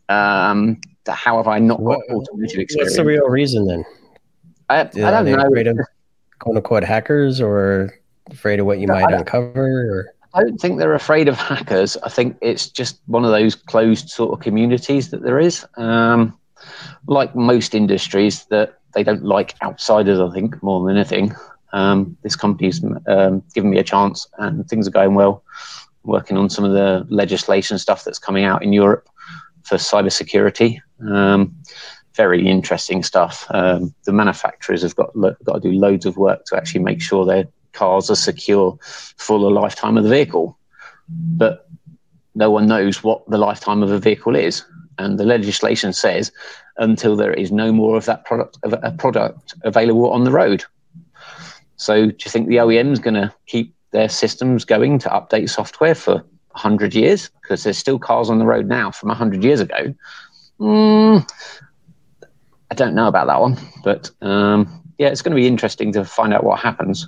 um, 0.08 0.80
how 1.08 1.38
have 1.38 1.48
I 1.48 1.60
not 1.60 1.84
got 1.84 2.00
automotive 2.10 2.60
experience? 2.60 2.92
What's 2.92 2.96
the 2.96 3.06
real 3.06 3.28
reason 3.28 3.66
then? 3.68 3.84
I, 4.70 4.82
I 4.82 4.84
don't 4.86 5.26
know 5.26 5.84
quote 6.40 6.56
unquote 6.56 6.84
hackers 6.84 7.42
or 7.42 7.94
afraid 8.32 8.60
of 8.60 8.66
what 8.66 8.80
you 8.80 8.88
no, 8.88 8.94
might 8.94 9.14
uncover 9.14 9.90
or 9.90 10.14
I 10.34 10.42
don't 10.42 10.58
think 10.58 10.80
they're 10.80 10.94
afraid 10.94 11.28
of 11.28 11.38
hackers. 11.38 11.98
I 11.98 12.10
think 12.10 12.38
it's 12.42 12.70
just 12.70 13.00
one 13.08 13.26
of 13.26 13.32
those 13.32 13.56
closed 13.56 14.10
sort 14.10 14.32
of 14.32 14.40
communities 14.40 15.10
that 15.10 15.24
there 15.24 15.40
is. 15.40 15.66
Um, 15.76 16.38
like 17.08 17.36
most 17.36 17.74
industries, 17.74 18.46
that 18.46 18.79
they 18.94 19.04
don't 19.04 19.24
like 19.24 19.56
outsiders. 19.62 20.20
I 20.20 20.32
think 20.32 20.62
more 20.64 20.86
than 20.86 20.96
anything. 20.96 21.36
Um, 21.72 22.18
this 22.24 22.36
company's 22.36 22.84
um, 23.08 23.44
given 23.54 23.70
me 23.70 23.78
a 23.78 23.84
chance, 23.84 24.28
and 24.38 24.68
things 24.68 24.88
are 24.88 24.92
going 24.92 25.16
well. 25.16 25.44
Working 26.04 26.38
on 26.38 26.50
some 26.50 26.64
of 26.64 26.72
the 26.72 27.06
legislation 27.10 27.78
stuff 27.78 28.04
that's 28.04 28.20
coming 28.20 28.46
out 28.46 28.64
in 28.64 28.74
Europe 28.74 29.08
for 29.64 29.76
cybersecurity. 29.76 30.80
Um, 31.08 31.56
very 32.16 32.48
interesting 32.48 33.04
stuff. 33.04 33.46
Um, 33.52 33.94
the 34.06 34.12
manufacturers 34.12 34.82
have 34.82 34.96
got 34.96 35.14
got 35.44 35.54
to 35.54 35.60
do 35.60 35.72
loads 35.72 36.06
of 36.06 36.18
work 36.18 36.46
to 36.46 36.58
actually 36.58 36.84
make 36.84 37.02
sure 37.02 37.26
their 37.26 37.48
cars 37.74 38.10
are 38.10 38.16
secure 38.16 38.78
for 39.18 39.40
the 39.40 39.50
lifetime 39.50 39.98
of 39.98 40.04
the 40.04 40.10
vehicle, 40.10 40.58
but 41.08 41.70
no 42.36 42.50
one 42.50 42.68
knows 42.68 43.04
what 43.04 43.30
the 43.30 43.38
lifetime 43.38 43.84
of 43.84 43.92
a 43.92 44.00
vehicle 44.00 44.36
is. 44.36 44.64
And 45.00 45.18
the 45.18 45.26
legislation 45.26 45.94
says 45.94 46.32
until 46.78 47.16
there 47.16 47.34
is 47.34 47.52
no 47.52 47.72
more 47.72 47.98
of 47.98 48.06
that 48.06 48.26
product 48.26 48.58
of 48.64 48.74
a 48.84 48.92
product 48.92 49.56
available 49.64 50.12
on 50.12 50.24
the 50.24 50.32
road. 50.32 50.64
So, 51.78 52.08
do 52.08 52.18
you 52.26 52.30
think 52.30 52.48
the 52.48 52.58
OEM 52.58 52.92
is 52.92 53.00
going 53.00 53.16
to 53.16 53.34
keep 53.48 53.74
their 53.92 54.10
systems 54.10 54.66
going 54.66 55.00
to 55.00 55.10
update 55.10 55.50
software 55.50 55.96
for 55.96 56.16
100 56.52 56.94
years? 56.94 57.30
Because 57.42 57.64
there's 57.64 57.78
still 57.78 57.98
cars 57.98 58.30
on 58.30 58.38
the 58.38 58.46
road 58.46 58.68
now 58.68 58.92
from 58.92 59.08
100 59.08 59.44
years 59.44 59.62
ago. 59.62 59.96
Mm, 60.60 61.28
I 62.70 62.76
don't 62.76 62.96
know 62.96 63.08
about 63.08 63.28
that 63.28 63.40
one, 63.40 63.58
but 63.84 64.12
um, 64.22 64.84
yeah, 64.98 65.08
it's 65.08 65.22
going 65.22 65.32
to 65.32 65.42
be 65.42 65.48
interesting 65.48 65.94
to 65.94 66.04
find 66.04 66.34
out 66.34 66.44
what 66.44 66.60
happens. 66.60 67.08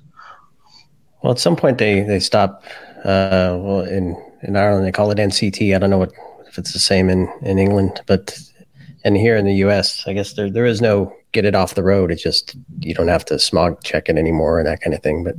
Well, 1.21 1.33
at 1.33 1.39
some 1.39 1.55
point 1.55 1.77
they 1.77 2.01
they 2.01 2.19
stop. 2.19 2.63
Uh, 3.03 3.57
well, 3.59 3.81
in 3.81 4.15
in 4.41 4.55
Ireland 4.55 4.85
they 4.85 4.91
call 4.91 5.11
it 5.11 5.17
NCT. 5.17 5.75
I 5.75 5.79
don't 5.79 5.89
know 5.89 5.99
what 5.99 6.13
if 6.51 6.57
it's 6.57 6.73
the 6.73 6.79
same 6.79 7.09
in 7.09 7.31
in 7.41 7.57
England, 7.57 8.01
but 8.05 8.37
and 9.03 9.17
here 9.17 9.35
in 9.35 9.45
the 9.45 9.55
U.S., 9.65 10.03
I 10.05 10.13
guess 10.13 10.33
there 10.33 10.49
there 10.49 10.65
is 10.65 10.81
no 10.81 11.13
get 11.31 11.45
it 11.45 11.55
off 11.55 11.75
the 11.75 11.83
road. 11.83 12.11
It's 12.11 12.21
just 12.21 12.55
you 12.79 12.93
don't 12.93 13.07
have 13.07 13.25
to 13.25 13.39
smog 13.39 13.81
check 13.83 14.09
it 14.09 14.17
anymore 14.17 14.59
and 14.59 14.67
that 14.67 14.81
kind 14.81 14.93
of 14.93 15.01
thing. 15.01 15.23
But 15.23 15.35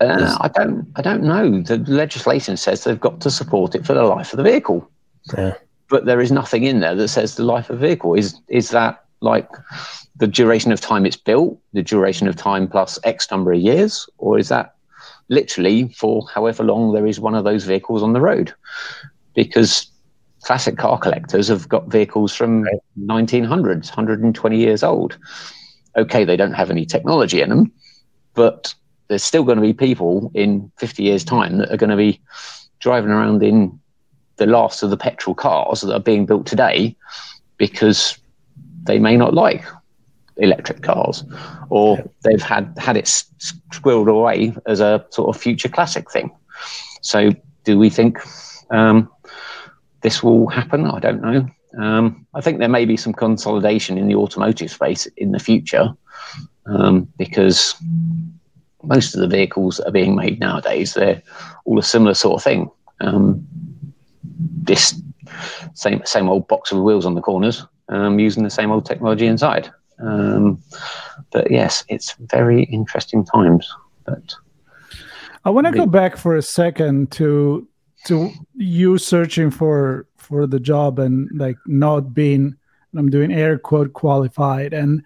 uh, 0.00 0.36
I 0.40 0.48
don't 0.48 0.90
I 0.96 1.02
don't 1.02 1.22
know. 1.22 1.60
The 1.60 1.78
legislation 1.78 2.56
says 2.56 2.84
they've 2.84 2.98
got 2.98 3.20
to 3.20 3.30
support 3.30 3.74
it 3.74 3.84
for 3.84 3.92
the 3.92 4.02
life 4.04 4.32
of 4.32 4.38
the 4.38 4.42
vehicle. 4.42 4.90
Yeah. 5.36 5.54
But 5.88 6.06
there 6.06 6.20
is 6.20 6.32
nothing 6.32 6.64
in 6.64 6.80
there 6.80 6.94
that 6.94 7.08
says 7.08 7.34
the 7.34 7.44
life 7.44 7.68
of 7.68 7.78
the 7.78 7.86
vehicle 7.86 8.14
is 8.14 8.40
is 8.48 8.70
that 8.70 9.04
like 9.20 9.48
the 10.16 10.26
duration 10.26 10.72
of 10.72 10.80
time 10.80 11.04
it's 11.04 11.16
built, 11.16 11.58
the 11.74 11.82
duration 11.82 12.28
of 12.28 12.36
time 12.36 12.66
plus 12.66 12.98
X 13.04 13.30
number 13.30 13.52
of 13.52 13.60
years, 13.60 14.08
or 14.16 14.38
is 14.38 14.48
that 14.48 14.74
literally 15.28 15.88
for 15.88 16.26
however 16.34 16.64
long 16.64 16.92
there 16.92 17.06
is 17.06 17.20
one 17.20 17.34
of 17.34 17.44
those 17.44 17.64
vehicles 17.64 18.02
on 18.02 18.14
the 18.14 18.20
road? 18.22 18.54
Because 19.34 19.89
classic 20.42 20.76
car 20.78 20.98
collectors 20.98 21.48
have 21.48 21.68
got 21.68 21.90
vehicles 21.90 22.34
from 22.34 22.62
right. 22.62 22.78
1900s, 22.98 23.88
120 23.88 24.58
years 24.58 24.82
old. 24.82 25.18
Okay, 25.96 26.24
they 26.24 26.36
don't 26.36 26.52
have 26.52 26.70
any 26.70 26.86
technology 26.86 27.40
in 27.40 27.50
them, 27.50 27.72
but 28.34 28.74
there's 29.08 29.24
still 29.24 29.42
going 29.42 29.56
to 29.56 29.62
be 29.62 29.72
people 29.72 30.30
in 30.34 30.70
50 30.78 31.02
years' 31.02 31.24
time 31.24 31.58
that 31.58 31.72
are 31.72 31.76
going 31.76 31.90
to 31.90 31.96
be 31.96 32.20
driving 32.78 33.10
around 33.10 33.42
in 33.42 33.78
the 34.36 34.46
last 34.46 34.82
of 34.82 34.90
the 34.90 34.96
petrol 34.96 35.34
cars 35.34 35.82
that 35.82 35.94
are 35.94 36.00
being 36.00 36.26
built 36.26 36.46
today 36.46 36.96
because 37.58 38.18
they 38.84 38.98
may 38.98 39.16
not 39.16 39.34
like 39.34 39.64
electric 40.38 40.82
cars 40.82 41.22
or 41.68 41.98
yeah. 41.98 42.04
they've 42.24 42.42
had 42.42 42.72
had 42.78 42.96
it 42.96 43.04
squirreled 43.04 44.10
away 44.10 44.56
as 44.66 44.80
a 44.80 45.04
sort 45.10 45.34
of 45.34 45.40
future 45.40 45.68
classic 45.68 46.10
thing 46.10 46.30
so 47.02 47.30
do 47.64 47.78
we 47.78 47.90
think 47.90 48.18
um, 48.70 49.10
this 50.02 50.22
will 50.22 50.48
happen 50.48 50.86
i 50.86 50.98
don't 50.98 51.22
know 51.22 51.46
um, 51.78 52.26
i 52.34 52.40
think 52.40 52.58
there 52.58 52.68
may 52.68 52.84
be 52.84 52.96
some 52.96 53.12
consolidation 53.12 53.98
in 53.98 54.08
the 54.08 54.14
automotive 54.14 54.70
space 54.70 55.06
in 55.16 55.32
the 55.32 55.38
future 55.38 55.92
um, 56.66 57.08
because 57.16 57.74
most 58.82 59.14
of 59.14 59.20
the 59.20 59.28
vehicles 59.28 59.76
that 59.76 59.88
are 59.88 59.92
being 59.92 60.16
made 60.16 60.40
nowadays 60.40 60.94
they're 60.94 61.22
all 61.64 61.78
a 61.78 61.82
similar 61.82 62.14
sort 62.14 62.34
of 62.34 62.42
thing 62.42 62.70
um, 63.00 63.46
this 64.62 65.00
same 65.74 66.02
same 66.04 66.28
old 66.28 66.46
box 66.48 66.72
of 66.72 66.82
wheels 66.82 67.06
on 67.06 67.14
the 67.14 67.20
corners 67.20 67.66
um, 67.90 68.18
using 68.18 68.44
the 68.44 68.50
same 68.50 68.70
old 68.70 68.86
technology 68.86 69.26
inside. 69.26 69.70
Um, 69.98 70.62
but 71.30 71.50
yes, 71.50 71.84
it's 71.88 72.14
very 72.18 72.64
interesting 72.64 73.24
times. 73.24 73.70
But 74.04 74.34
I 75.44 75.50
want 75.50 75.66
to 75.66 75.72
go 75.72 75.86
back 75.86 76.16
for 76.16 76.36
a 76.36 76.42
second 76.42 77.10
to 77.12 77.68
to 78.06 78.30
you 78.54 78.98
searching 78.98 79.50
for 79.50 80.06
for 80.16 80.46
the 80.46 80.60
job 80.60 80.98
and 80.98 81.28
like 81.34 81.56
not 81.66 82.14
being 82.14 82.56
I'm 82.96 83.10
doing 83.10 83.32
air 83.32 83.58
quote 83.58 83.92
qualified 83.92 84.72
and, 84.72 85.04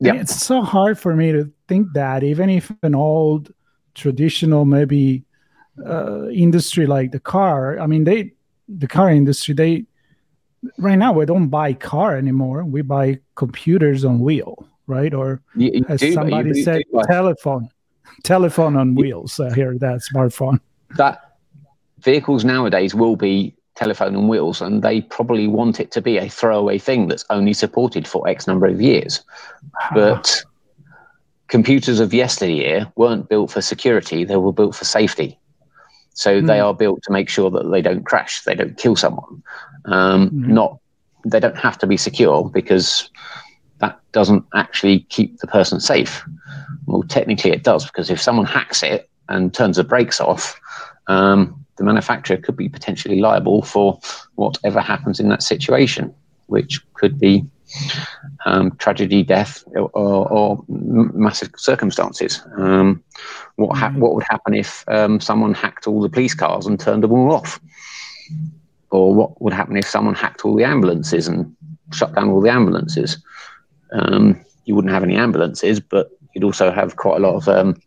yep. 0.00 0.14
and 0.14 0.22
it's 0.22 0.42
so 0.42 0.62
hard 0.62 0.98
for 0.98 1.14
me 1.14 1.32
to 1.32 1.52
think 1.68 1.92
that 1.94 2.22
even 2.22 2.48
if 2.48 2.72
an 2.82 2.94
old 2.94 3.52
traditional 3.94 4.64
maybe 4.64 5.24
uh, 5.84 6.28
industry 6.28 6.86
like 6.86 7.12
the 7.12 7.20
car 7.20 7.78
I 7.78 7.86
mean 7.86 8.04
they 8.04 8.32
the 8.68 8.86
car 8.86 9.10
industry 9.10 9.54
they 9.54 9.86
right 10.78 10.96
now 10.96 11.12
we 11.12 11.26
don't 11.26 11.48
buy 11.48 11.72
car 11.72 12.16
anymore. 12.16 12.64
We 12.64 12.82
buy 12.82 13.20
computers 13.34 14.04
on 14.04 14.20
wheel, 14.20 14.66
right? 14.86 15.12
Or 15.12 15.42
you, 15.54 15.70
you 15.74 15.86
as 15.88 16.00
do, 16.00 16.12
somebody 16.12 16.62
said, 16.62 16.82
telephone, 17.04 17.68
telephone 18.24 18.76
on 18.76 18.94
wheels. 18.94 19.38
Uh, 19.38 19.52
here, 19.52 19.76
that 19.78 20.00
smartphone. 20.12 20.60
That 20.96 21.25
vehicles 22.06 22.44
nowadays 22.44 22.94
will 22.94 23.16
be 23.16 23.54
telephone 23.74 24.14
and 24.14 24.28
wheels, 24.28 24.62
and 24.62 24.82
they 24.82 25.02
probably 25.02 25.46
want 25.46 25.80
it 25.80 25.90
to 25.90 26.00
be 26.00 26.16
a 26.16 26.28
throwaway 26.28 26.78
thing 26.78 27.08
that's 27.08 27.26
only 27.28 27.52
supported 27.52 28.08
for 28.08 28.26
X 28.26 28.46
number 28.46 28.66
of 28.66 28.80
years. 28.80 29.22
But 29.92 30.42
computers 31.48 32.00
of 32.00 32.14
yesteryear 32.14 32.90
weren't 32.96 33.28
built 33.28 33.50
for 33.50 33.60
security; 33.60 34.24
they 34.24 34.36
were 34.36 34.52
built 34.52 34.74
for 34.74 34.86
safety. 34.86 35.38
So 36.14 36.40
mm. 36.40 36.46
they 36.46 36.60
are 36.60 36.72
built 36.72 37.02
to 37.02 37.12
make 37.12 37.28
sure 37.28 37.50
that 37.50 37.70
they 37.70 37.82
don't 37.82 38.06
crash, 38.06 38.42
they 38.44 38.54
don't 38.54 38.78
kill 38.78 38.96
someone. 38.96 39.42
Um, 39.84 40.30
mm. 40.30 40.46
Not 40.46 40.78
they 41.26 41.40
don't 41.40 41.58
have 41.58 41.76
to 41.78 41.86
be 41.88 41.96
secure 41.96 42.48
because 42.48 43.10
that 43.80 44.00
doesn't 44.12 44.44
actually 44.54 45.00
keep 45.08 45.38
the 45.40 45.48
person 45.48 45.80
safe. 45.80 46.24
Well, 46.86 47.02
technically 47.02 47.50
it 47.50 47.64
does 47.64 47.84
because 47.84 48.10
if 48.10 48.22
someone 48.22 48.46
hacks 48.46 48.82
it 48.84 49.10
and 49.28 49.52
turns 49.52 49.76
the 49.76 49.84
brakes 49.84 50.20
off, 50.20 50.58
um, 51.08 51.65
the 51.76 51.84
manufacturer 51.84 52.36
could 52.36 52.56
be 52.56 52.68
potentially 52.68 53.20
liable 53.20 53.62
for 53.62 53.98
whatever 54.34 54.80
happens 54.80 55.20
in 55.20 55.28
that 55.28 55.42
situation, 55.42 56.14
which 56.46 56.80
could 56.94 57.18
be 57.18 57.44
um, 58.44 58.76
tragedy, 58.76 59.22
death, 59.22 59.64
or, 59.74 59.90
or, 59.94 60.64
massive 60.68 61.50
circumstances. 61.56 62.40
Um, 62.56 63.02
what 63.56 63.76
ha- 63.76 63.92
what 63.96 64.14
would 64.14 64.24
happen 64.28 64.54
if 64.54 64.84
um, 64.88 65.20
someone 65.20 65.52
hacked 65.52 65.86
all 65.86 66.00
the 66.00 66.08
police 66.08 66.34
cars 66.34 66.66
and 66.66 66.78
turned 66.78 67.02
them 67.02 67.12
all 67.12 67.32
off? 67.32 67.60
Or 68.90 69.14
what 69.14 69.40
would 69.42 69.52
happen 69.52 69.76
if 69.76 69.86
someone 69.86 70.14
hacked 70.14 70.44
all 70.44 70.54
the 70.54 70.64
ambulances 70.64 71.26
and 71.26 71.54
shut 71.92 72.14
down 72.14 72.30
all 72.30 72.40
the 72.40 72.50
ambulances? 72.50 73.18
Um, 73.92 74.40
you 74.64 74.74
wouldn't 74.74 74.94
have 74.94 75.02
any 75.02 75.16
ambulances, 75.16 75.80
but 75.80 76.10
you'd 76.34 76.44
also 76.44 76.70
have 76.70 76.96
quite 76.96 77.16
a 77.16 77.20
lot 77.20 77.34
of 77.34 77.48
um, 77.48 77.80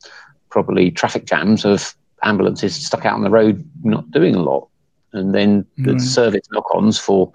probably 0.50 0.91
traffic 0.91 1.25
jams 1.25 1.65
of 1.65 1.96
ambulances 2.24 2.76
stuck 2.76 3.06
out 3.06 3.16
on 3.16 3.24
the 3.24 3.30
road 3.30 3.68
not 3.84 4.10
doing 4.12 4.36
a 4.36 4.42
lot. 4.42 4.68
And 5.14 5.34
then 5.34 5.66
the 5.78 6.00
service 6.00 6.48
knock 6.52 6.66
ons 6.76 7.00
for 7.00 7.32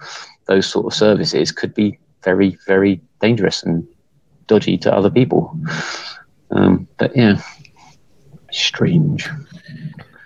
those 0.47 0.67
sort 0.67 0.87
of 0.87 0.95
services 0.95 1.51
could 1.51 1.75
be 1.75 1.99
very, 2.23 2.57
very 2.67 3.01
dangerous 3.21 3.63
and 3.63 3.87
dodgy 4.47 4.79
to 4.79 4.95
other 4.95 5.11
people. 5.11 5.59
Um, 6.51 6.87
but 6.99 7.17
yeah, 7.17 7.43
strange. 8.53 9.29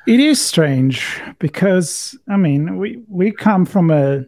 It 0.06 0.20
is 0.20 0.40
strange 0.40 1.20
because 1.38 2.18
I 2.28 2.36
mean 2.36 2.76
we 2.78 3.02
we 3.08 3.30
come 3.30 3.64
from 3.64 3.90
a 3.90 4.24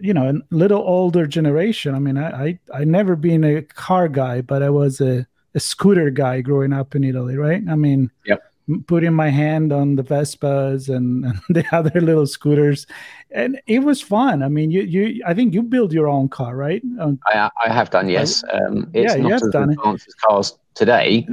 you 0.00 0.12
know 0.12 0.28
a 0.30 0.54
little 0.54 0.82
older 0.82 1.26
generation. 1.26 1.94
I 1.94 1.98
mean 1.98 2.18
I 2.18 2.44
I, 2.44 2.58
I 2.74 2.84
never 2.84 3.16
been 3.16 3.44
a 3.44 3.62
car 3.62 4.08
guy, 4.08 4.40
but 4.40 4.62
I 4.62 4.70
was 4.70 5.00
a, 5.00 5.26
a 5.54 5.60
scooter 5.60 6.10
guy 6.10 6.40
growing 6.40 6.72
up 6.72 6.94
in 6.94 7.04
Italy, 7.04 7.36
right? 7.36 7.62
I 7.68 7.76
mean, 7.76 8.10
yep 8.24 8.42
putting 8.86 9.14
my 9.14 9.30
hand 9.30 9.72
on 9.72 9.96
the 9.96 10.02
Vespas 10.02 10.88
and, 10.88 11.24
and, 11.24 11.40
the 11.48 11.64
other 11.72 12.00
little 12.00 12.26
scooters, 12.26 12.86
and 13.30 13.60
it 13.66 13.80
was 13.80 14.00
fun. 14.00 14.42
I 14.42 14.48
mean, 14.48 14.70
you 14.70 14.82
you 14.82 15.22
I 15.26 15.34
think 15.34 15.54
you 15.54 15.62
build 15.62 15.92
your 15.92 16.08
own 16.08 16.28
car, 16.28 16.56
right? 16.56 16.82
Um, 17.00 17.18
I 17.26 17.50
I 17.64 17.72
have 17.72 17.90
done, 17.90 18.08
yes. 18.08 18.44
Um, 18.52 18.90
it's 18.92 19.14
yeah, 19.14 19.22
not 19.22 19.32
as 19.32 19.42
advanced 19.42 20.08
as 20.08 20.14
cars 20.14 20.58
today, 20.74 21.26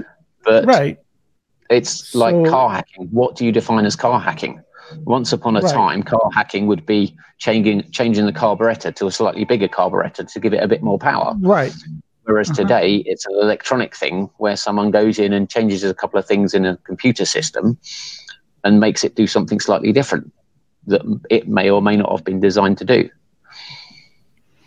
but 0.43 0.65
right. 0.65 0.99
It's 1.69 2.09
so, 2.09 2.19
like 2.19 2.49
car 2.49 2.69
hacking. 2.69 3.07
What 3.07 3.35
do 3.35 3.45
you 3.45 3.51
define 3.51 3.85
as 3.85 3.95
car 3.95 4.19
hacking? 4.19 4.61
Once 5.05 5.33
upon 5.33 5.55
a 5.55 5.61
right. 5.61 5.73
time, 5.73 6.03
car 6.03 6.29
hacking 6.33 6.67
would 6.67 6.85
be 6.85 7.15
changing 7.39 7.89
changing 7.91 8.25
the 8.25 8.33
carburetor 8.33 8.91
to 8.91 9.07
a 9.07 9.11
slightly 9.11 9.43
bigger 9.43 9.67
carburetor 9.67 10.23
to 10.23 10.39
give 10.39 10.53
it 10.53 10.61
a 10.61 10.67
bit 10.67 10.83
more 10.83 10.99
power. 10.99 11.35
Right. 11.39 11.73
Whereas 12.25 12.49
uh-huh. 12.49 12.61
today, 12.61 13.03
it's 13.05 13.25
an 13.25 13.33
electronic 13.41 13.95
thing 13.95 14.29
where 14.37 14.55
someone 14.55 14.91
goes 14.91 15.19
in 15.19 15.33
and 15.33 15.49
changes 15.49 15.83
a 15.83 15.93
couple 15.93 16.19
of 16.19 16.25
things 16.25 16.53
in 16.53 16.65
a 16.65 16.77
computer 16.77 17.25
system 17.25 17.77
and 18.63 18.79
makes 18.79 19.03
it 19.03 19.15
do 19.15 19.27
something 19.27 19.59
slightly 19.59 19.91
different 19.91 20.31
that 20.87 21.01
it 21.29 21.47
may 21.47 21.69
or 21.69 21.81
may 21.81 21.97
not 21.97 22.11
have 22.11 22.23
been 22.23 22.39
designed 22.39 22.77
to 22.77 22.85
do. 22.85 23.09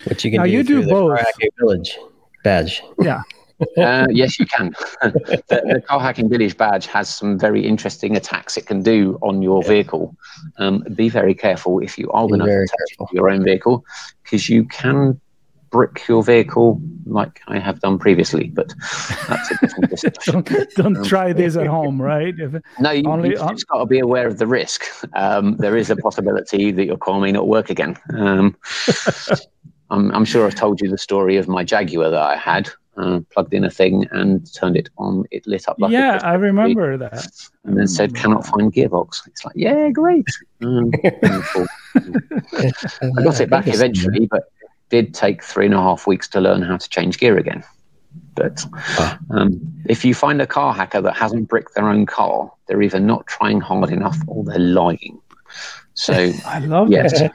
Which 0.06 0.24
you 0.24 0.30
can 0.30 0.38
now 0.38 0.44
do 0.44 0.50
you 0.50 0.62
do 0.62 0.86
both. 0.86 1.18
Village 1.58 1.98
badge. 2.44 2.82
Yeah. 3.00 3.22
uh, 3.78 4.06
yes, 4.10 4.38
you 4.38 4.46
can. 4.46 4.74
the, 5.02 5.32
the, 5.48 5.82
Car 5.88 5.98
Hacking 5.98 6.28
Village 6.28 6.56
badge 6.56 6.86
has 6.86 7.08
some 7.08 7.38
very 7.38 7.66
interesting 7.66 8.16
attacks 8.16 8.56
it 8.56 8.66
can 8.66 8.82
do 8.82 9.18
on 9.22 9.42
your 9.42 9.62
yeah. 9.62 9.68
vehicle. 9.68 10.14
Um, 10.58 10.84
be 10.94 11.08
very 11.08 11.34
careful 11.34 11.80
if 11.80 11.98
you 11.98 12.10
are 12.12 12.28
going 12.28 12.40
to 12.40 12.66
touch 12.66 13.08
your 13.12 13.30
own 13.30 13.42
vehicle, 13.42 13.84
because 14.22 14.48
you 14.48 14.64
can 14.66 15.18
brick 15.70 16.06
your 16.08 16.22
vehicle 16.22 16.80
like 17.06 17.40
I 17.46 17.58
have 17.58 17.80
done 17.80 17.98
previously, 17.98 18.48
but 18.48 18.72
that's 19.28 19.50
a 19.50 19.58
different 19.60 19.90
discussion. 19.90 20.42
don't, 20.42 20.70
don't 20.74 20.96
um, 20.98 21.04
try 21.04 21.32
this 21.32 21.56
at 21.56 21.66
home, 21.66 22.00
right? 22.00 22.34
If 22.38 22.62
no, 22.80 22.90
you, 22.90 23.04
only, 23.06 23.30
you've 23.30 23.50
just 23.50 23.66
got 23.68 23.78
to 23.78 23.86
be 23.86 23.98
aware 23.98 24.26
of 24.26 24.38
the 24.38 24.46
risk. 24.46 24.84
Um, 25.14 25.56
there 25.56 25.76
is 25.76 25.90
a 25.90 25.96
possibility 25.96 26.72
that 26.72 26.84
your 26.84 26.98
car 26.98 27.20
may 27.20 27.32
not 27.32 27.48
work 27.48 27.70
again. 27.70 27.96
Um, 28.14 28.56
I'm, 29.90 30.10
I'm, 30.12 30.24
sure 30.24 30.46
I've 30.46 30.56
told 30.56 30.80
you 30.80 30.90
the 30.90 30.98
story 30.98 31.36
of 31.36 31.48
my 31.48 31.64
Jaguar 31.64 32.10
that 32.10 32.20
I 32.20 32.36
had. 32.36 32.68
Uh, 32.98 33.20
plugged 33.30 33.52
in 33.52 33.62
a 33.62 33.70
thing 33.70 34.08
and 34.10 34.50
turned 34.54 34.74
it 34.74 34.88
on. 34.96 35.26
It 35.30 35.46
lit 35.46 35.68
up 35.68 35.76
like 35.78 35.92
yeah, 35.92 36.18
I 36.22 36.32
remember 36.32 36.96
that. 36.96 37.26
And 37.64 37.76
then 37.76 37.86
said, 37.86 38.14
"Cannot 38.14 38.46
find 38.46 38.72
gearbox." 38.72 39.26
It's 39.26 39.44
like, 39.44 39.54
yeah, 39.54 39.90
great. 39.90 40.26
Um, 40.62 40.90
I 41.04 41.10
got 43.22 43.38
it 43.38 43.50
back 43.50 43.66
eventually, 43.66 44.24
but 44.24 44.44
did 44.88 45.14
take 45.14 45.42
three 45.42 45.66
and 45.66 45.74
a 45.74 45.78
half 45.78 46.06
weeks 46.06 46.28
to 46.28 46.40
learn 46.40 46.62
how 46.62 46.76
to 46.76 46.88
change 46.88 47.18
gear 47.18 47.36
again. 47.38 47.64
But 48.34 48.64
um, 49.30 49.60
if 49.86 50.04
you 50.04 50.14
find 50.14 50.40
a 50.40 50.46
car 50.46 50.72
hacker 50.72 51.00
that 51.00 51.16
hasn't 51.16 51.48
bricked 51.48 51.74
their 51.74 51.88
own 51.88 52.06
car, 52.06 52.52
they're 52.66 52.82
either 52.82 53.00
not 53.00 53.26
trying 53.26 53.60
hard 53.60 53.90
enough 53.90 54.18
or 54.26 54.44
they're 54.44 54.58
lying. 54.58 55.20
So 55.94 56.12
I 56.46 56.60
love 56.60 56.90
yes. 56.90 57.18
that. 57.18 57.32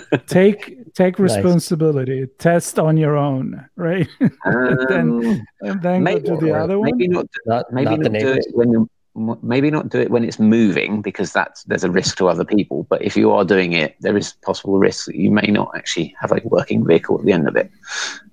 take 0.26 0.92
take 0.94 1.18
responsibility. 1.18 2.20
Nice. 2.20 2.28
Test 2.38 2.78
on 2.78 2.96
your 2.96 3.16
own, 3.16 3.66
right? 3.76 4.08
Um, 4.44 4.66
and 4.66 4.88
then, 4.88 5.46
and 5.60 5.82
then 5.82 6.02
maybe, 6.02 6.28
go 6.28 6.40
to 6.40 6.46
the 6.46 6.52
other 6.52 6.78
maybe 6.80 7.08
one. 7.08 7.10
Not, 7.10 7.26
not, 7.46 7.72
maybe 7.72 7.96
not, 7.96 8.12
not 8.12 8.20
do 8.20 8.32
it 8.32 8.46
when 8.52 8.72
you're 8.72 8.88
maybe 9.14 9.70
not 9.70 9.88
do 9.88 10.00
it 10.00 10.10
when 10.10 10.24
it's 10.24 10.38
moving 10.38 11.02
because 11.02 11.32
that's 11.32 11.64
there's 11.64 11.84
a 11.84 11.90
risk 11.90 12.16
to 12.16 12.28
other 12.28 12.44
people 12.44 12.86
but 12.88 13.02
if 13.02 13.16
you 13.16 13.30
are 13.30 13.44
doing 13.44 13.72
it 13.72 13.94
there 14.00 14.16
is 14.16 14.32
possible 14.42 14.78
risk 14.78 15.06
that 15.06 15.16
you 15.16 15.30
may 15.30 15.48
not 15.48 15.70
actually 15.76 16.14
have 16.18 16.32
a 16.32 16.40
working 16.44 16.84
vehicle 16.86 17.18
at 17.18 17.24
the 17.24 17.32
end 17.32 17.46
of 17.46 17.56
it. 17.56 17.70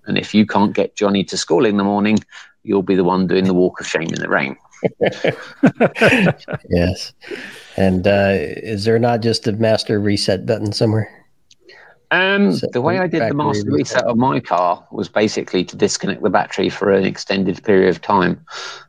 And 0.05 0.17
if 0.17 0.33
you 0.33 0.45
can't 0.45 0.74
get 0.74 0.95
johnny 0.95 1.24
to 1.25 1.38
school 1.38 1.65
in 1.65 1.77
the 1.77 1.83
morning 1.83 2.19
you'll 2.63 2.83
be 2.83 2.95
the 2.95 3.03
one 3.03 3.27
doing 3.27 3.45
the 3.45 3.53
walk 3.53 3.79
of 3.79 3.88
shame 3.88 4.09
in 4.09 4.19
the 4.19 4.29
rain. 4.29 4.55
Yes. 6.69 7.13
And 7.75 8.07
uh, 8.07 8.36
is 8.38 8.86
there 8.86 9.00
not 9.00 9.21
just 9.21 9.48
a 9.48 9.51
master 9.51 10.00
reset 10.00 10.45
button 10.45 10.71
somewhere 10.71 11.19
um, 12.12 12.56
the 12.74 12.82
way 12.82 12.98
I 12.98 13.08
did 13.08 13.30
the 13.30 13.36
master 13.36 13.70
reset 13.70 14.04
of 14.06 14.18
my 14.18 14.39
car 14.39 14.86
was 14.92 15.08
basically 15.08 15.63
to 15.66 15.75
disconnect 15.75 16.24
the 16.24 16.30
battery 16.30 16.70
for 16.70 16.92
an 16.92 17.06
extended 17.06 17.63
period 17.63 17.89
of 17.89 18.01
time. 18.01 18.44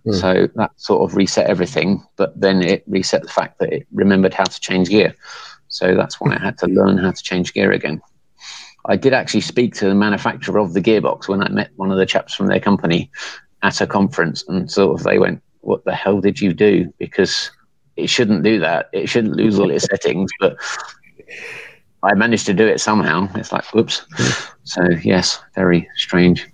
Hmm. 0.05 0.13
So 0.13 0.49
that 0.55 0.71
sort 0.77 1.03
of 1.03 1.17
reset 1.17 1.47
everything, 1.47 2.03
but 2.17 2.39
then 2.41 2.63
it 2.63 2.83
reset 2.87 3.23
the 3.23 3.29
fact 3.29 3.59
that 3.59 3.73
it 3.73 3.87
remembered 3.93 4.33
how 4.33 4.45
to 4.45 4.61
change 4.61 4.89
gear. 4.89 5.15
So 5.69 5.95
that's 5.95 6.21
why 6.21 6.35
I 6.35 6.41
had 6.41 6.59
to 6.59 6.67
learn 6.67 6.99
how 6.99 7.11
to 7.11 7.23
change 7.23 7.53
gear 7.53 7.73
again. 7.73 8.01
I 8.87 8.97
did 8.97 9.13
actually 9.13 9.43
speak 9.43 9.75
to 9.75 9.89
the 9.89 9.95
manufacturer 9.95 10.59
of 10.59 10.73
the 10.73 10.81
gearbox 10.81 11.29
when 11.29 11.43
I 11.43 11.49
met 11.51 11.71
one 11.77 11.93
of 11.93 11.99
the 11.99 12.07
chaps 12.07 12.35
from 12.35 12.47
their 12.47 12.61
company 12.61 13.11
at 13.63 13.83
a 13.83 13.87
conference, 13.87 14.43
and 14.49 14.71
sort 14.71 14.99
of 14.99 15.05
they 15.05 15.19
went, 15.19 15.43
"What 15.61 15.85
the 15.85 15.95
hell 15.95 16.21
did 16.21 16.41
you 16.41 16.55
do?" 16.55 16.93
Because 16.99 17.51
it 17.97 18.09
shouldn't 18.09 18.43
do 18.43 18.59
that. 18.61 18.89
It 18.95 19.09
shouldn't 19.09 19.37
lose 19.37 19.59
all 19.59 19.71
its 19.71 19.85
settings, 19.85 20.31
but 20.41 20.57
I 22.03 22.15
managed 22.15 22.47
to 22.47 22.55
do 22.55 22.67
it 22.67 22.81
somehow. 22.81 23.29
It's 23.35 23.53
like, 23.53 23.65
whoops. 23.75 24.07
So 24.65 24.87
yes, 25.03 25.41
very 25.55 25.89
strange. 25.97 26.47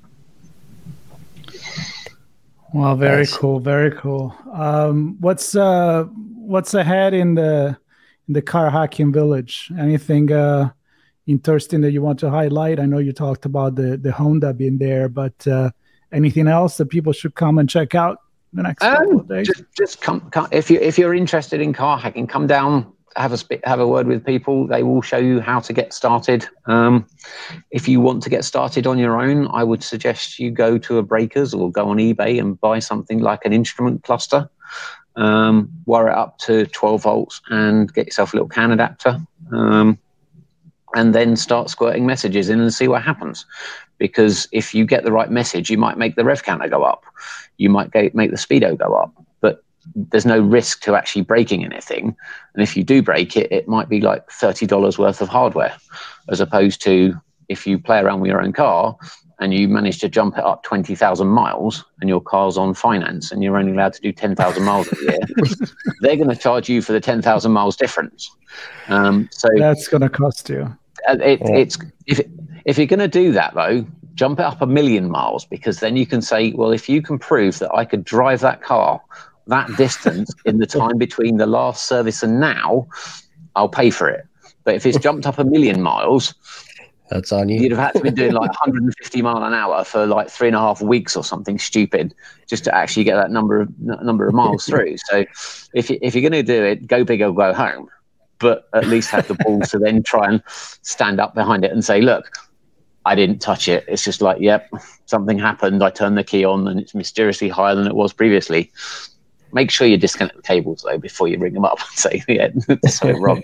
Well, 2.73 2.97
very 2.97 3.19
nice. 3.19 3.37
cool, 3.37 3.61
very 3.61 3.91
cool. 3.93 4.35
Um, 4.53 5.17
what's 5.21 5.55
uh, 5.55 6.05
what's 6.05 6.75
ahead 6.75 7.15
in 7.15 7.35
the 7.35 7.77
in 8.29 8.35
the 8.35 8.43
car 8.43 8.71
hacking 8.71 9.13
village? 9.13 9.71
Anything 9.79 10.33
uh, 10.33 10.71
interesting 11.27 11.81
that 11.83 11.93
you 11.93 12.03
want 12.03 12.19
to 12.21 12.31
highlight? 12.31 12.81
I 12.81 12.87
know 12.87 12.99
you 12.99 13.13
talked 13.13 13.45
about 13.45 13.77
the 13.77 13.97
the 13.97 14.13
Honda 14.13 14.53
being 14.53 14.79
there, 14.79 15.09
but 15.09 15.47
uh, 15.47 15.71
anything 16.13 16.49
else 16.49 16.77
that 16.79 16.87
people 16.87 17.13
should 17.13 17.35
come 17.35 17.59
and 17.59 17.69
check 17.69 17.95
out 17.95 18.19
the 18.53 18.63
next 18.63 18.83
um, 18.83 18.97
couple 18.97 19.21
of 19.21 19.29
days? 19.29 19.47
Just, 19.47 19.65
just 19.77 20.01
come, 20.03 20.21
come 20.31 20.49
if 20.51 20.71
you 20.71 20.79
if 20.81 20.99
you're 20.99 21.15
interested 21.15 21.61
in 21.61 21.73
car 21.73 21.99
hacking, 21.99 22.27
come 22.27 22.47
down 22.47 22.93
have 23.17 23.33
a 23.33 23.39
have 23.65 23.81
a 23.81 23.87
word 23.87 24.07
with 24.07 24.25
people. 24.25 24.67
They 24.67 24.83
will 24.83 25.03
show 25.03 25.17
you 25.17 25.41
how 25.41 25.61
to 25.61 25.73
get 25.73 25.93
started. 25.93 26.47
Um, 26.67 27.07
if 27.71 27.89
you 27.89 28.01
want 28.01 28.23
to 28.25 28.31
get 28.31 28.45
started 28.45 28.87
on 28.87 28.99
your 28.99 29.21
own, 29.21 29.49
I 29.53 29.65
would 29.65 29.83
suggest 29.83 30.39
you 30.39 30.51
go 30.51 30.79
to 30.79 30.99
a 30.99 31.03
breakers 31.03 31.55
or 31.55 31.71
go 31.71 31.89
on 31.89 31.97
eBay 31.97 32.39
and 32.39 32.61
buy 32.61 32.79
something 32.79 33.21
like 33.21 33.45
an 33.45 33.53
instrument 33.53 34.05
cluster. 34.05 34.49
Um, 35.17 35.71
wire 35.87 36.09
it 36.09 36.15
up 36.15 36.37
to 36.41 36.67
12 36.67 37.03
volts 37.03 37.41
and 37.49 37.93
get 37.95 38.05
yourself 38.07 38.35
a 38.35 38.37
little 38.37 38.49
CAN 38.49 38.71
adapter. 38.71 39.19
Um, 39.51 39.99
and 40.95 41.15
then 41.15 41.37
start 41.37 41.71
squirting 41.71 42.07
messages 42.07 42.49
in 42.49 42.61
and 42.61 42.73
see 42.73 42.89
what 42.89 43.03
happens. 43.03 43.47
Because 43.99 44.47
if 44.53 44.75
you 44.75 44.85
get 44.85 45.05
the 45.05 45.13
right 45.13 45.31
message, 45.31 45.71
you 45.71 45.79
might 45.79 45.97
make 45.97 46.17
the 46.17 46.25
rev 46.25 46.43
counter 46.43 46.69
go 46.69 46.83
up. 46.83 47.05
You 47.57 47.71
might 47.71 47.91
get, 47.91 48.15
make 48.15 48.31
the 48.31 48.37
speedo 48.37 48.77
go 48.77 48.95
up 48.95 49.26
there's 49.95 50.27
no 50.27 50.41
risk 50.41 50.83
to 50.83 50.95
actually 50.95 51.23
breaking 51.23 51.65
anything. 51.65 52.17
And 52.55 52.63
if 52.63 52.77
you 52.77 52.85
do 52.85 53.03
break 53.03 53.37
it, 53.37 53.51
it 53.53 53.69
might 53.69 53.89
be 53.89 54.01
like 54.01 54.29
$30 54.29 54.99
worth 54.99 55.21
of 55.21 55.29
hardware, 55.29 55.77
as 56.29 56.41
opposed 56.41 56.83
to 56.83 57.15
if 57.49 57.67
you 57.67 57.79
play 57.79 57.99
around 58.01 58.21
with 58.21 58.31
your 58.31 58.43
own 58.43 58.53
car 58.53 58.97
and 59.39 59.53
you 59.53 59.69
manage 59.69 59.99
to 60.01 60.09
jump 60.09 60.39
it 60.39 60.45
up 60.45 60.63
20,000 60.63 61.27
miles 61.27 61.85
and 62.01 62.09
your 62.09 62.21
car's 62.21 62.57
on 62.57 62.75
finance 62.75 63.31
and 63.31 63.43
you're 63.43 63.57
only 63.57 63.73
allowed 63.73 63.93
to 63.93 64.01
do 64.01 64.13
10,000 64.13 64.63
miles 64.63 64.89
a 64.93 65.03
year, 65.03 65.19
they're 66.01 66.17
going 66.17 66.31
to 66.31 66.37
charge 66.37 66.69
you 66.69 66.81
for 66.81 66.93
the 66.93 67.01
10,000 67.01 67.53
miles 67.53 67.77
difference. 67.77 68.31
Um, 68.89 69.29
so 69.31 69.49
that's 69.57 69.89
going 69.89 70.01
to 70.01 70.09
cost 70.09 70.49
you. 70.49 70.75
Uh, 71.09 71.19
it, 71.21 71.41
yeah. 71.45 71.57
It's 71.57 71.79
if, 72.07 72.21
if 72.65 72.79
you're 72.79 72.87
going 72.87 72.99
to 72.99 73.09
do 73.09 73.33
that 73.33 73.55
though, 73.55 73.87
jump 74.15 74.41
it 74.41 74.47
up 74.47 74.63
a 74.63 74.67
million 74.67 75.11
miles 75.11 75.45
because 75.45 75.81
then 75.81 75.97
you 75.97 76.07
can 76.07 76.23
say, 76.23 76.53
well, 76.53 76.73
if 76.73 76.89
you 76.89 77.03
can 77.03 77.19
prove 77.19 77.59
that 77.59 77.73
I 77.75 77.85
could 77.85 78.05
drive 78.05 78.41
that 78.41 78.63
car 78.63 79.01
that 79.47 79.75
distance 79.77 80.31
in 80.45 80.59
the 80.59 80.67
time 80.67 80.99
between 80.99 81.37
the 81.37 81.47
last 81.47 81.87
service 81.87 82.23
and 82.23 82.41
now, 82.41 82.87
I'll 83.55 83.69
pay 83.69 83.91
for 83.91 84.09
it. 84.09 84.27
But 84.65 84.75
if 84.75 84.85
it's 84.85 84.99
jumped 84.99 85.27
up 85.27 85.39
a 85.39 85.45
million 85.45 85.81
miles, 85.81 86.35
that's 87.09 87.31
on 87.31 87.49
you. 87.49 87.61
You'd 87.61 87.73
have 87.73 87.81
had 87.81 87.93
to 87.93 88.01
be 88.01 88.11
doing 88.11 88.33
like 88.33 88.51
150 88.51 89.23
mile 89.23 89.45
an 89.45 89.55
hour 89.55 89.85
for 89.85 90.07
like 90.07 90.29
three 90.29 90.49
and 90.49 90.57
a 90.57 90.61
half 90.61 90.83
weeks 90.83 91.17
or 91.17 91.23
something 91.23 91.59
stupid 91.59 92.15
just 92.49 92.65
to 92.65 92.75
actually 92.75 93.05
get 93.05 93.15
that 93.15 93.31
number 93.31 93.61
of 93.61 93.79
number 93.79 94.27
of 94.27 94.35
miles 94.35 94.67
through. 94.67 94.97
So 94.97 95.25
if 95.73 95.89
you, 95.89 95.99
if 96.03 96.15
you're 96.15 96.29
going 96.29 96.33
to 96.33 96.43
do 96.43 96.65
it, 96.65 96.87
go 96.87 97.05
big 97.05 97.23
or 97.23 97.33
go 97.33 97.53
home. 97.53 97.89
But 98.39 98.69
at 98.75 98.87
least 98.87 99.11
have 99.11 99.29
the 99.29 99.35
balls 99.35 99.71
to 99.71 99.79
then 99.79 100.03
try 100.03 100.27
and 100.29 100.43
stand 100.83 101.21
up 101.21 101.35
behind 101.35 101.65
it 101.65 101.73
and 101.73 101.85
say, 101.85 102.03
look, 102.03 102.27
I 103.07 103.15
didn't 103.15 103.39
touch 103.39 103.69
it. 103.69 103.85
It's 103.89 104.05
just 104.05 104.21
like, 104.21 104.41
yep, 104.41 104.69
something 105.07 105.39
happened. 105.39 105.83
I 105.83 105.91
turned 105.91 106.19
the 106.19 106.25
key 106.25 106.45
on 106.45 106.67
and 106.69 106.79
it's 106.79 106.95
mysteriously 106.95 107.49
higher 107.49 107.75
than 107.75 107.87
it 107.87 107.95
was 107.95 108.13
previously. 108.13 108.71
Make 109.57 109.71
sure 109.71 109.87
you 109.87 109.97
disconnect 109.97 110.37
the 110.37 110.43
cables 110.43 110.85
though 110.87 110.99
before 110.99 111.29
you 111.29 111.39
ring 111.39 111.55
them 111.55 111.65
up 111.65 111.79
and 111.91 111.99
say, 111.99 112.23
"Yeah, 112.29 112.51
something 112.87 113.23
wrong." 113.23 113.43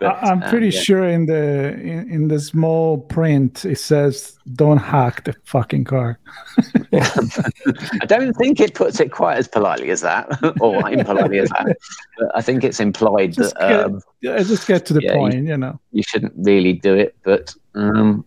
But, 0.00 0.16
I'm 0.24 0.40
pretty 0.40 0.68
um, 0.68 0.72
yeah. 0.72 0.80
sure 0.80 1.04
in 1.04 1.26
the 1.26 1.74
in, 1.74 2.10
in, 2.10 2.28
the 2.28 2.40
small 2.40 2.96
print 2.96 3.66
it 3.66 3.78
says 3.78 4.38
don't 4.54 4.78
hack 4.78 5.24
the 5.24 5.34
fucking 5.44 5.84
car. 5.84 6.18
I 6.94 8.06
don't 8.06 8.32
think 8.32 8.60
it 8.60 8.74
puts 8.74 8.98
it 8.98 9.12
quite 9.12 9.36
as 9.36 9.46
politely 9.46 9.90
as 9.90 10.00
that, 10.00 10.26
or 10.60 10.88
impolitely 10.88 11.38
as 11.38 11.50
that. 11.50 11.76
But 12.18 12.28
I 12.34 12.40
think 12.40 12.64
it's 12.64 12.80
implied 12.80 13.34
just 13.34 13.54
that. 13.56 13.68
Get, 13.68 13.84
um, 13.84 14.00
yeah, 14.22 14.42
just 14.42 14.66
get 14.66 14.86
to 14.86 14.94
the 14.94 15.02
yeah, 15.02 15.14
point, 15.14 15.34
you, 15.34 15.42
you, 15.42 15.56
know. 15.58 15.78
You 15.92 16.02
shouldn't 16.02 16.32
really 16.34 16.72
do 16.72 16.94
it, 16.94 17.14
but 17.22 17.54
um, 17.74 18.24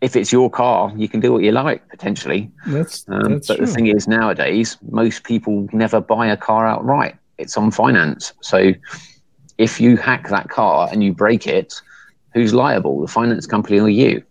if 0.00 0.14
it's 0.14 0.32
your 0.32 0.48
car, 0.50 0.92
you 0.96 1.08
can 1.08 1.20
do 1.20 1.32
what 1.32 1.42
you 1.42 1.52
like 1.52 1.88
potentially. 1.88 2.50
That's, 2.66 3.04
um, 3.08 3.34
that's 3.34 3.48
but 3.48 3.56
true. 3.56 3.66
the 3.66 3.72
thing 3.72 3.86
is, 3.88 4.06
nowadays, 4.06 4.76
most 4.90 5.24
people 5.24 5.68
never 5.72 6.00
buy 6.00 6.26
a 6.28 6.36
car 6.36 6.66
outright. 6.66 7.16
It's 7.38 7.56
on 7.56 7.70
finance. 7.70 8.32
So 8.40 8.72
if 9.58 9.80
you 9.80 9.96
hack 9.96 10.28
that 10.28 10.48
car 10.48 10.88
and 10.92 11.02
you 11.02 11.12
break 11.12 11.46
it, 11.46 11.80
who's 12.32 12.54
liable? 12.54 13.00
The 13.00 13.08
finance 13.08 13.46
company 13.46 13.80
or 13.80 13.88
you? 13.88 14.22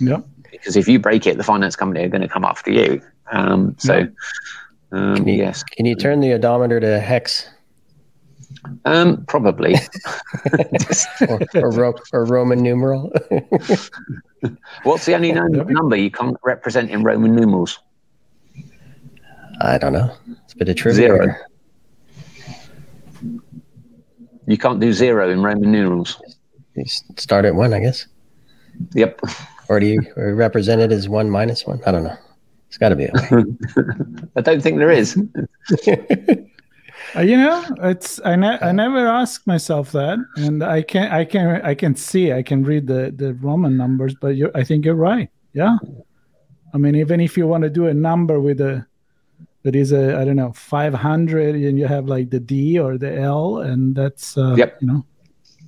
Yeah. 0.00 0.20
Because 0.50 0.76
if 0.76 0.86
you 0.86 0.98
break 0.98 1.26
it, 1.26 1.36
the 1.36 1.44
finance 1.44 1.76
company 1.76 2.04
are 2.04 2.08
going 2.08 2.22
to 2.22 2.28
come 2.28 2.44
after 2.44 2.70
you. 2.70 3.02
Um, 3.32 3.74
so, 3.78 3.98
yep. 3.98 4.12
um, 4.92 5.16
can 5.16 5.28
you, 5.28 5.34
yes. 5.34 5.62
Can 5.62 5.86
you 5.86 5.96
turn 5.96 6.20
the 6.20 6.32
odometer 6.32 6.80
to 6.80 7.00
hex? 7.00 7.48
Um, 8.84 9.24
probably. 9.26 9.74
or, 11.28 11.40
or, 11.54 11.70
Ro- 11.70 11.94
or, 12.12 12.24
Roman 12.24 12.62
numeral. 12.62 13.12
What's 14.82 15.06
the 15.06 15.14
only 15.14 15.32
number 15.32 15.96
you 15.96 16.10
can't 16.10 16.36
represent 16.44 16.90
in 16.90 17.02
Roman 17.02 17.34
numerals? 17.34 17.78
I 19.60 19.78
don't 19.78 19.92
know. 19.92 20.14
It's 20.44 20.54
a 20.54 20.56
bit 20.56 20.68
of 20.68 20.76
trivia. 20.76 21.08
Zero. 21.08 21.34
You 24.46 24.56
can't 24.56 24.80
do 24.80 24.92
zero 24.92 25.30
in 25.30 25.42
Roman 25.42 25.72
numerals. 25.72 26.20
You 26.74 26.84
start 27.16 27.44
at 27.44 27.54
one, 27.54 27.74
I 27.74 27.80
guess. 27.80 28.06
Yep. 28.94 29.20
Or 29.68 29.80
do 29.80 29.86
you 29.86 30.00
or 30.16 30.34
represent 30.34 30.80
it 30.80 30.92
as 30.92 31.08
one 31.08 31.28
minus 31.28 31.66
one? 31.66 31.80
I 31.86 31.92
don't 31.92 32.04
know. 32.04 32.16
It's 32.68 32.78
got 32.78 32.90
to 32.90 32.96
be. 32.96 33.08
I 34.36 34.40
don't 34.40 34.62
think 34.62 34.78
there 34.78 34.90
is. 34.90 35.20
Uh, 37.16 37.20
you 37.20 37.36
know, 37.36 37.64
it's 37.82 38.20
I, 38.24 38.36
ne- 38.36 38.58
I 38.60 38.72
never 38.72 39.06
asked 39.06 39.46
myself 39.46 39.92
that, 39.92 40.18
and 40.36 40.62
I 40.62 40.82
can 40.82 41.10
I 41.10 41.24
can 41.24 41.60
I 41.62 41.74
can 41.74 41.94
see 41.94 42.32
I 42.32 42.42
can 42.42 42.62
read 42.64 42.86
the 42.86 43.12
the 43.16 43.34
Roman 43.34 43.76
numbers, 43.76 44.14
but 44.20 44.36
you 44.36 44.50
I 44.54 44.64
think 44.64 44.84
you're 44.84 44.94
right. 44.94 45.30
Yeah. 45.54 45.76
I 46.74 46.78
mean, 46.78 46.94
even 46.96 47.20
if 47.20 47.36
you 47.36 47.46
want 47.46 47.62
to 47.64 47.70
do 47.70 47.86
a 47.86 47.94
number 47.94 48.40
with 48.40 48.60
a 48.60 48.86
that 49.62 49.74
is 49.74 49.92
a 49.92 50.18
I 50.18 50.24
don't 50.24 50.36
know 50.36 50.52
500, 50.52 51.54
and 51.54 51.78
you 51.78 51.86
have 51.86 52.06
like 52.06 52.30
the 52.30 52.40
D 52.40 52.78
or 52.78 52.98
the 52.98 53.18
L, 53.18 53.58
and 53.58 53.94
that's 53.94 54.36
uh, 54.36 54.54
Yep. 54.56 54.78
you 54.82 54.86
know 54.88 55.04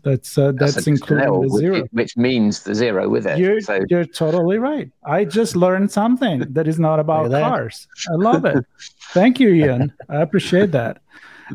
that's 0.03 0.37
uh, 0.39 0.53
that's, 0.53 0.87
a- 0.87 0.91
including 0.91 1.41
the 1.43 1.49
zero. 1.59 1.83
which 1.93 2.17
means 2.17 2.63
the 2.63 2.75
zero 2.75 3.09
with 3.09 3.27
it. 3.27 3.39
You're, 3.39 3.61
so 3.61 3.81
you're 3.89 4.05
totally 4.05 4.59
right. 4.59 4.91
I 5.05 5.25
just 5.25 5.57
learned 5.57 5.91
something 5.91 6.41
that 6.53 6.67
is 6.69 6.79
not 6.79 7.01
about 7.01 7.25
Look 7.25 7.33
at 7.33 7.41
that. 7.41 7.49
cars. 7.49 7.89
I 8.11 8.15
love 8.15 8.45
it. 8.45 8.65
Thank 9.13 9.41
you, 9.41 9.49
Ian. 9.51 9.93
I 10.09 10.21
appreciate 10.23 10.71
that. 10.73 11.03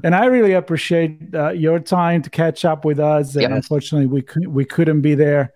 And 0.04 0.14
I 0.16 0.26
really 0.26 0.54
appreciate 0.54 1.34
uh, 1.34 1.50
your 1.52 1.80
time 1.80 2.22
to 2.22 2.30
catch 2.30 2.66
up 2.66 2.86
with 2.86 3.00
us. 3.00 3.34
And 3.36 3.44
Yep. 3.44 3.52
unfortunately, 3.52 4.08
we, 4.08 4.22
cou- 4.22 4.50
we 4.50 4.66
couldn't 4.66 5.02
be 5.02 5.16
there 5.16 5.54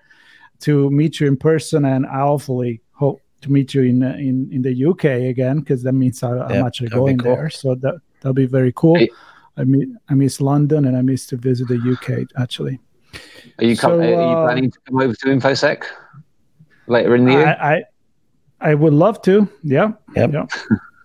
to 0.62 0.89
meet 0.89 1.19
you 1.19 1.28
in 1.28 1.38
person. 1.38 1.86
And 1.86 2.06
I 2.06 2.19
hopefully 2.21 2.82
hope 2.93 3.21
to 3.41 3.52
meet 3.52 3.73
you 3.73 3.84
in, 3.84 4.04
uh, 4.04 4.15
in, 4.17 4.49
in 4.52 4.62
the 4.62 4.86
UK 4.86 5.06
again, 5.30 5.60
because 5.60 5.84
that 5.84 5.93
means 5.93 6.21
Yep, 6.21 6.32
I'm 6.32 6.63
that'd 6.63 6.91
going 6.91 7.17
cool. 7.17 7.36
there. 7.36 7.49
So 7.49 7.75
that, 7.75 7.99
that'll 8.21 8.34
be 8.34 8.45
very 8.45 8.73
cool. 8.75 8.97
Hey. 8.97 9.10
I, 9.58 9.63
miss, 9.65 9.88
I 10.10 10.13
miss 10.13 10.39
London 10.41 10.86
and 10.86 10.95
I 10.95 11.02
miss 11.02 11.28
to 11.28 11.38
visit 11.38 11.67
the 11.67 11.75
UK, 11.91 12.28
actually. 12.41 12.80
are 13.58 13.65
you, 13.65 13.75
so, 13.75 13.99
are 13.99 14.04
you 14.06 14.13
uh, 14.15 14.45
planning 14.45 14.71
to 14.71 14.80
come 14.88 15.02
over 15.02 15.13
to 15.13 15.25
InfoSec 15.28 15.84
later 16.88 17.15
in 17.15 17.25
the 17.25 17.32
year? 17.34 17.47
I, 17.60 17.75
I 17.75 17.84
I 18.62 18.73
would 18.73 18.93
love 18.93 19.21
to. 19.21 19.47
Yeah. 19.63 19.93
Yep. 20.17 20.34
Yeah. 20.34 20.45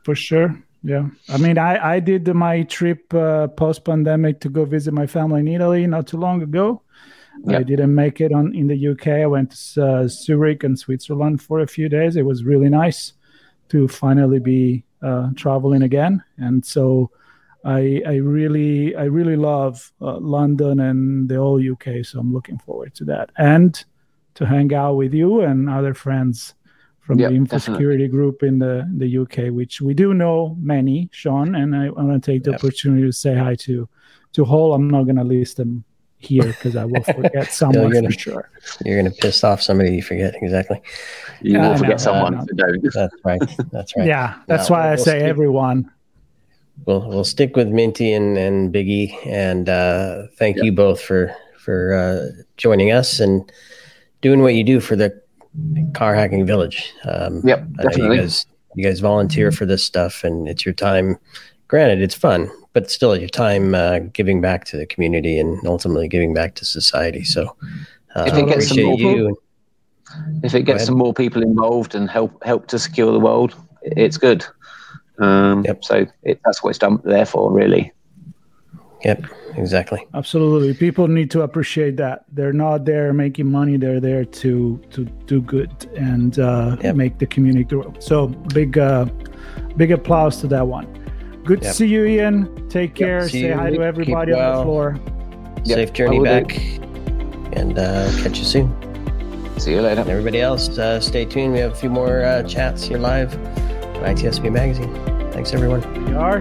For 0.04 0.14
sure. 0.16 0.60
Yeah. 0.84 1.08
I 1.30 1.38
mean, 1.38 1.56
I 1.56 1.94
I 1.94 2.00
did 2.00 2.28
my 2.34 2.62
trip 2.64 3.12
uh, 3.14 3.48
post 3.48 3.84
pandemic 3.84 4.40
to 4.40 4.50
go 4.50 4.66
visit 4.66 4.92
my 4.92 5.06
family 5.06 5.40
in 5.40 5.48
Italy 5.48 5.86
not 5.86 6.06
too 6.06 6.18
long 6.18 6.42
ago. 6.42 6.82
I 7.48 7.62
didn't 7.62 7.94
make 7.94 8.20
it 8.20 8.32
on 8.32 8.54
in 8.54 8.68
the 8.68 8.88
UK. 8.88 9.08
I 9.08 9.26
went 9.26 9.50
to 9.50 9.84
uh, 9.84 10.08
Zurich 10.08 10.62
and 10.62 10.78
Switzerland 10.78 11.42
for 11.42 11.60
a 11.60 11.66
few 11.66 11.88
days. 11.88 12.16
It 12.16 12.26
was 12.26 12.44
really 12.44 12.68
nice 12.68 13.14
to 13.70 13.88
finally 13.88 14.38
be 14.38 14.84
uh, 15.02 15.30
traveling 15.34 15.82
again. 15.82 16.22
And 16.36 16.64
so 16.64 17.10
I 17.64 18.02
I 18.06 18.16
really 18.16 18.94
I 18.94 19.04
really 19.04 19.36
love 19.36 19.90
uh, 20.02 20.18
London 20.18 20.80
and 20.80 21.28
the 21.28 21.36
whole 21.36 21.60
UK. 21.60 22.04
So 22.04 22.20
I'm 22.20 22.32
looking 22.32 22.58
forward 22.58 22.94
to 22.96 23.04
that 23.06 23.30
and 23.38 23.82
to 24.34 24.44
hang 24.44 24.74
out 24.74 24.96
with 24.96 25.14
you 25.14 25.40
and 25.40 25.70
other 25.70 25.94
friends 25.94 26.54
from 27.04 27.18
Yep, 27.18 27.30
the 27.30 27.36
info 27.36 27.56
definitely. 27.56 27.74
security 27.74 28.08
group 28.08 28.42
in 28.42 28.58
the 28.58 28.88
the 28.96 29.18
UK, 29.22 29.50
which 29.54 29.80
we 29.80 29.92
do 29.94 30.14
know 30.14 30.56
many, 30.60 31.08
Sean. 31.12 31.54
And 31.54 31.74
I 31.76 31.90
want 31.90 32.10
to 32.22 32.32
take 32.32 32.42
the 32.44 32.50
Yep. 32.52 32.60
opportunity 32.60 33.02
to 33.06 33.12
say 33.12 33.34
hi 33.34 33.54
to 33.66 33.88
to 34.32 34.44
Hall. 34.44 34.74
I'm 34.74 34.88
not 34.88 35.04
going 35.04 35.16
to 35.16 35.24
list 35.24 35.56
them 35.58 35.84
here 36.18 36.44
because 36.44 36.74
I 36.76 36.84
will 36.86 37.02
forget 37.02 37.52
someone 37.60 37.90
gonna- 37.92 38.10
for 38.10 38.18
sure. 38.18 38.50
You're 38.84 38.98
going 39.00 39.12
to 39.12 39.18
piss 39.20 39.44
off 39.44 39.60
somebody 39.62 39.94
you 39.96 40.02
forget. 40.02 40.34
Exactly. 40.42 40.80
you 41.42 41.52
Yeah, 41.52 41.62
will 41.62 41.72
know, 41.72 41.78
forget 41.78 42.00
someone. 42.00 42.32
know. 42.34 42.46
so. 42.90 43.00
That's 43.00 43.14
right. 43.24 43.42
That's 43.70 43.96
right. 43.96 44.06
Yeah, 44.06 44.34
that's 44.46 44.70
No, 44.70 44.76
why 44.76 44.86
I 44.86 44.94
we'll 44.94 45.04
say 45.04 45.18
stick- 45.18 45.22
everyone. 45.28 45.90
We'll 46.86 47.06
we'll 47.08 47.24
stick 47.24 47.54
with 47.54 47.68
Minty 47.68 48.12
and 48.12 48.36
and 48.36 48.72
Biggie, 48.74 49.14
and 49.26 49.68
uh, 49.68 50.26
thank 50.38 50.56
you 50.62 50.72
both 50.72 51.00
for 51.00 51.32
for 51.56 51.94
uh, 51.94 52.42
joining 52.56 52.90
us 52.90 53.20
and 53.20 53.50
doing 54.22 54.40
what 54.42 54.54
you 54.54 54.64
do 54.64 54.80
for 54.80 54.96
the 54.96 55.12
car 55.94 56.14
hacking 56.14 56.46
village. 56.46 56.92
Um, 57.04 57.40
Yep, 57.44 57.68
definitely. 57.76 58.16
you 58.16 58.22
guys 58.22 58.46
you 58.74 58.84
guys 58.84 59.00
volunteer 59.00 59.52
for 59.52 59.66
this 59.66 59.84
stuff, 59.84 60.24
and 60.24 60.48
it's 60.48 60.64
your 60.64 60.74
time. 60.74 61.16
Granted, 61.68 62.02
it's 62.02 62.14
fun, 62.14 62.50
but 62.72 62.90
still, 62.90 63.16
your 63.16 63.28
time 63.28 63.74
uh, 63.74 64.00
giving 64.12 64.40
back 64.40 64.64
to 64.66 64.76
the 64.76 64.86
community 64.86 65.38
and 65.38 65.64
ultimately 65.66 66.08
giving 66.08 66.34
back 66.34 66.54
to 66.56 66.64
society. 66.64 67.24
So, 67.24 67.56
uh, 68.16 68.24
If 68.26 68.34
it 68.34 68.46
gets 68.46 68.68
some 68.68 68.82
more- 68.84 68.98
you. 68.98 69.36
If 70.44 70.54
it 70.54 70.62
gets 70.62 70.84
some 70.84 70.96
more 70.96 71.12
people 71.14 71.42
involved 71.42 71.94
and 71.94 72.08
help 72.10 72.42
help 72.44 72.66
to 72.68 72.78
secure 72.78 73.10
the 73.12 73.18
world, 73.20 73.54
it's 73.82 74.16
good. 74.18 74.44
Um, 75.18 75.64
Yep. 75.64 75.84
So 75.84 76.06
it, 76.24 76.40
that's 76.44 76.62
what 76.62 76.70
it's 76.70 76.78
done 76.78 77.00
there 77.04 77.26
for, 77.26 77.52
really. 77.52 77.92
Yep, 79.04 79.26
exactly. 79.56 80.06
Absolutely, 80.14 80.72
people 80.74 81.08
need 81.08 81.30
to 81.32 81.42
appreciate 81.42 81.96
that 81.98 82.24
they're 82.32 82.52
not 82.54 82.84
there 82.86 83.12
making 83.12 83.50
money; 83.50 83.76
they're 83.76 84.00
there 84.00 84.24
to 84.24 84.78
to 84.90 85.04
do 85.26 85.40
good 85.42 85.70
and 85.96 86.38
uh, 86.38 86.76
Yep. 86.82 86.96
make 86.96 87.18
the 87.18 87.26
community 87.26 87.64
grow. 87.64 87.92
So 87.98 88.28
big, 88.28 88.78
uh, 88.78 89.04
big 89.76 89.92
applause 89.92 90.40
to 90.40 90.46
that 90.48 90.66
one. 90.66 90.86
Good 91.44 91.60
to 91.62 91.72
see 91.74 91.86
you, 91.86 92.04
Ian. 92.06 92.68
Take 92.70 92.94
care. 92.94 93.28
see 93.28 93.42
Say 93.42 93.48
you. 93.48 93.54
hi 93.54 93.66
to 93.66 93.72
Keep 93.72 93.80
everybody 93.82 94.32
on 94.32 94.38
well. 94.38 94.58
the 94.58 94.64
floor. 94.64 94.98
Yep, 95.66 95.76
Safe 95.76 95.92
journey 95.92 96.18
will 96.18 96.24
do. 96.24 96.30
back, 96.30 96.56
and 97.52 97.78
uh, 97.78 98.10
catch 98.22 98.38
you 98.38 98.44
soon. 98.44 98.72
See 99.58 99.72
you 99.72 99.82
later. 99.82 100.00
And 100.00 100.10
everybody 100.10 100.40
else, 100.40 100.78
uh, 100.78 100.98
stay 101.00 101.24
tuned. 101.26 101.52
We 101.52 101.58
have 101.60 101.72
a 101.72 101.76
few 101.76 101.90
more 101.90 102.22
uh, 102.24 102.42
chats 102.44 102.82
here 102.84 102.98
live 102.98 103.36
on 103.36 104.02
ITSP 104.16 104.50
Magazine. 104.50 104.92
Thanks, 105.32 105.52
everyone. 105.52 105.82
We 106.06 106.14
are. 106.14 106.40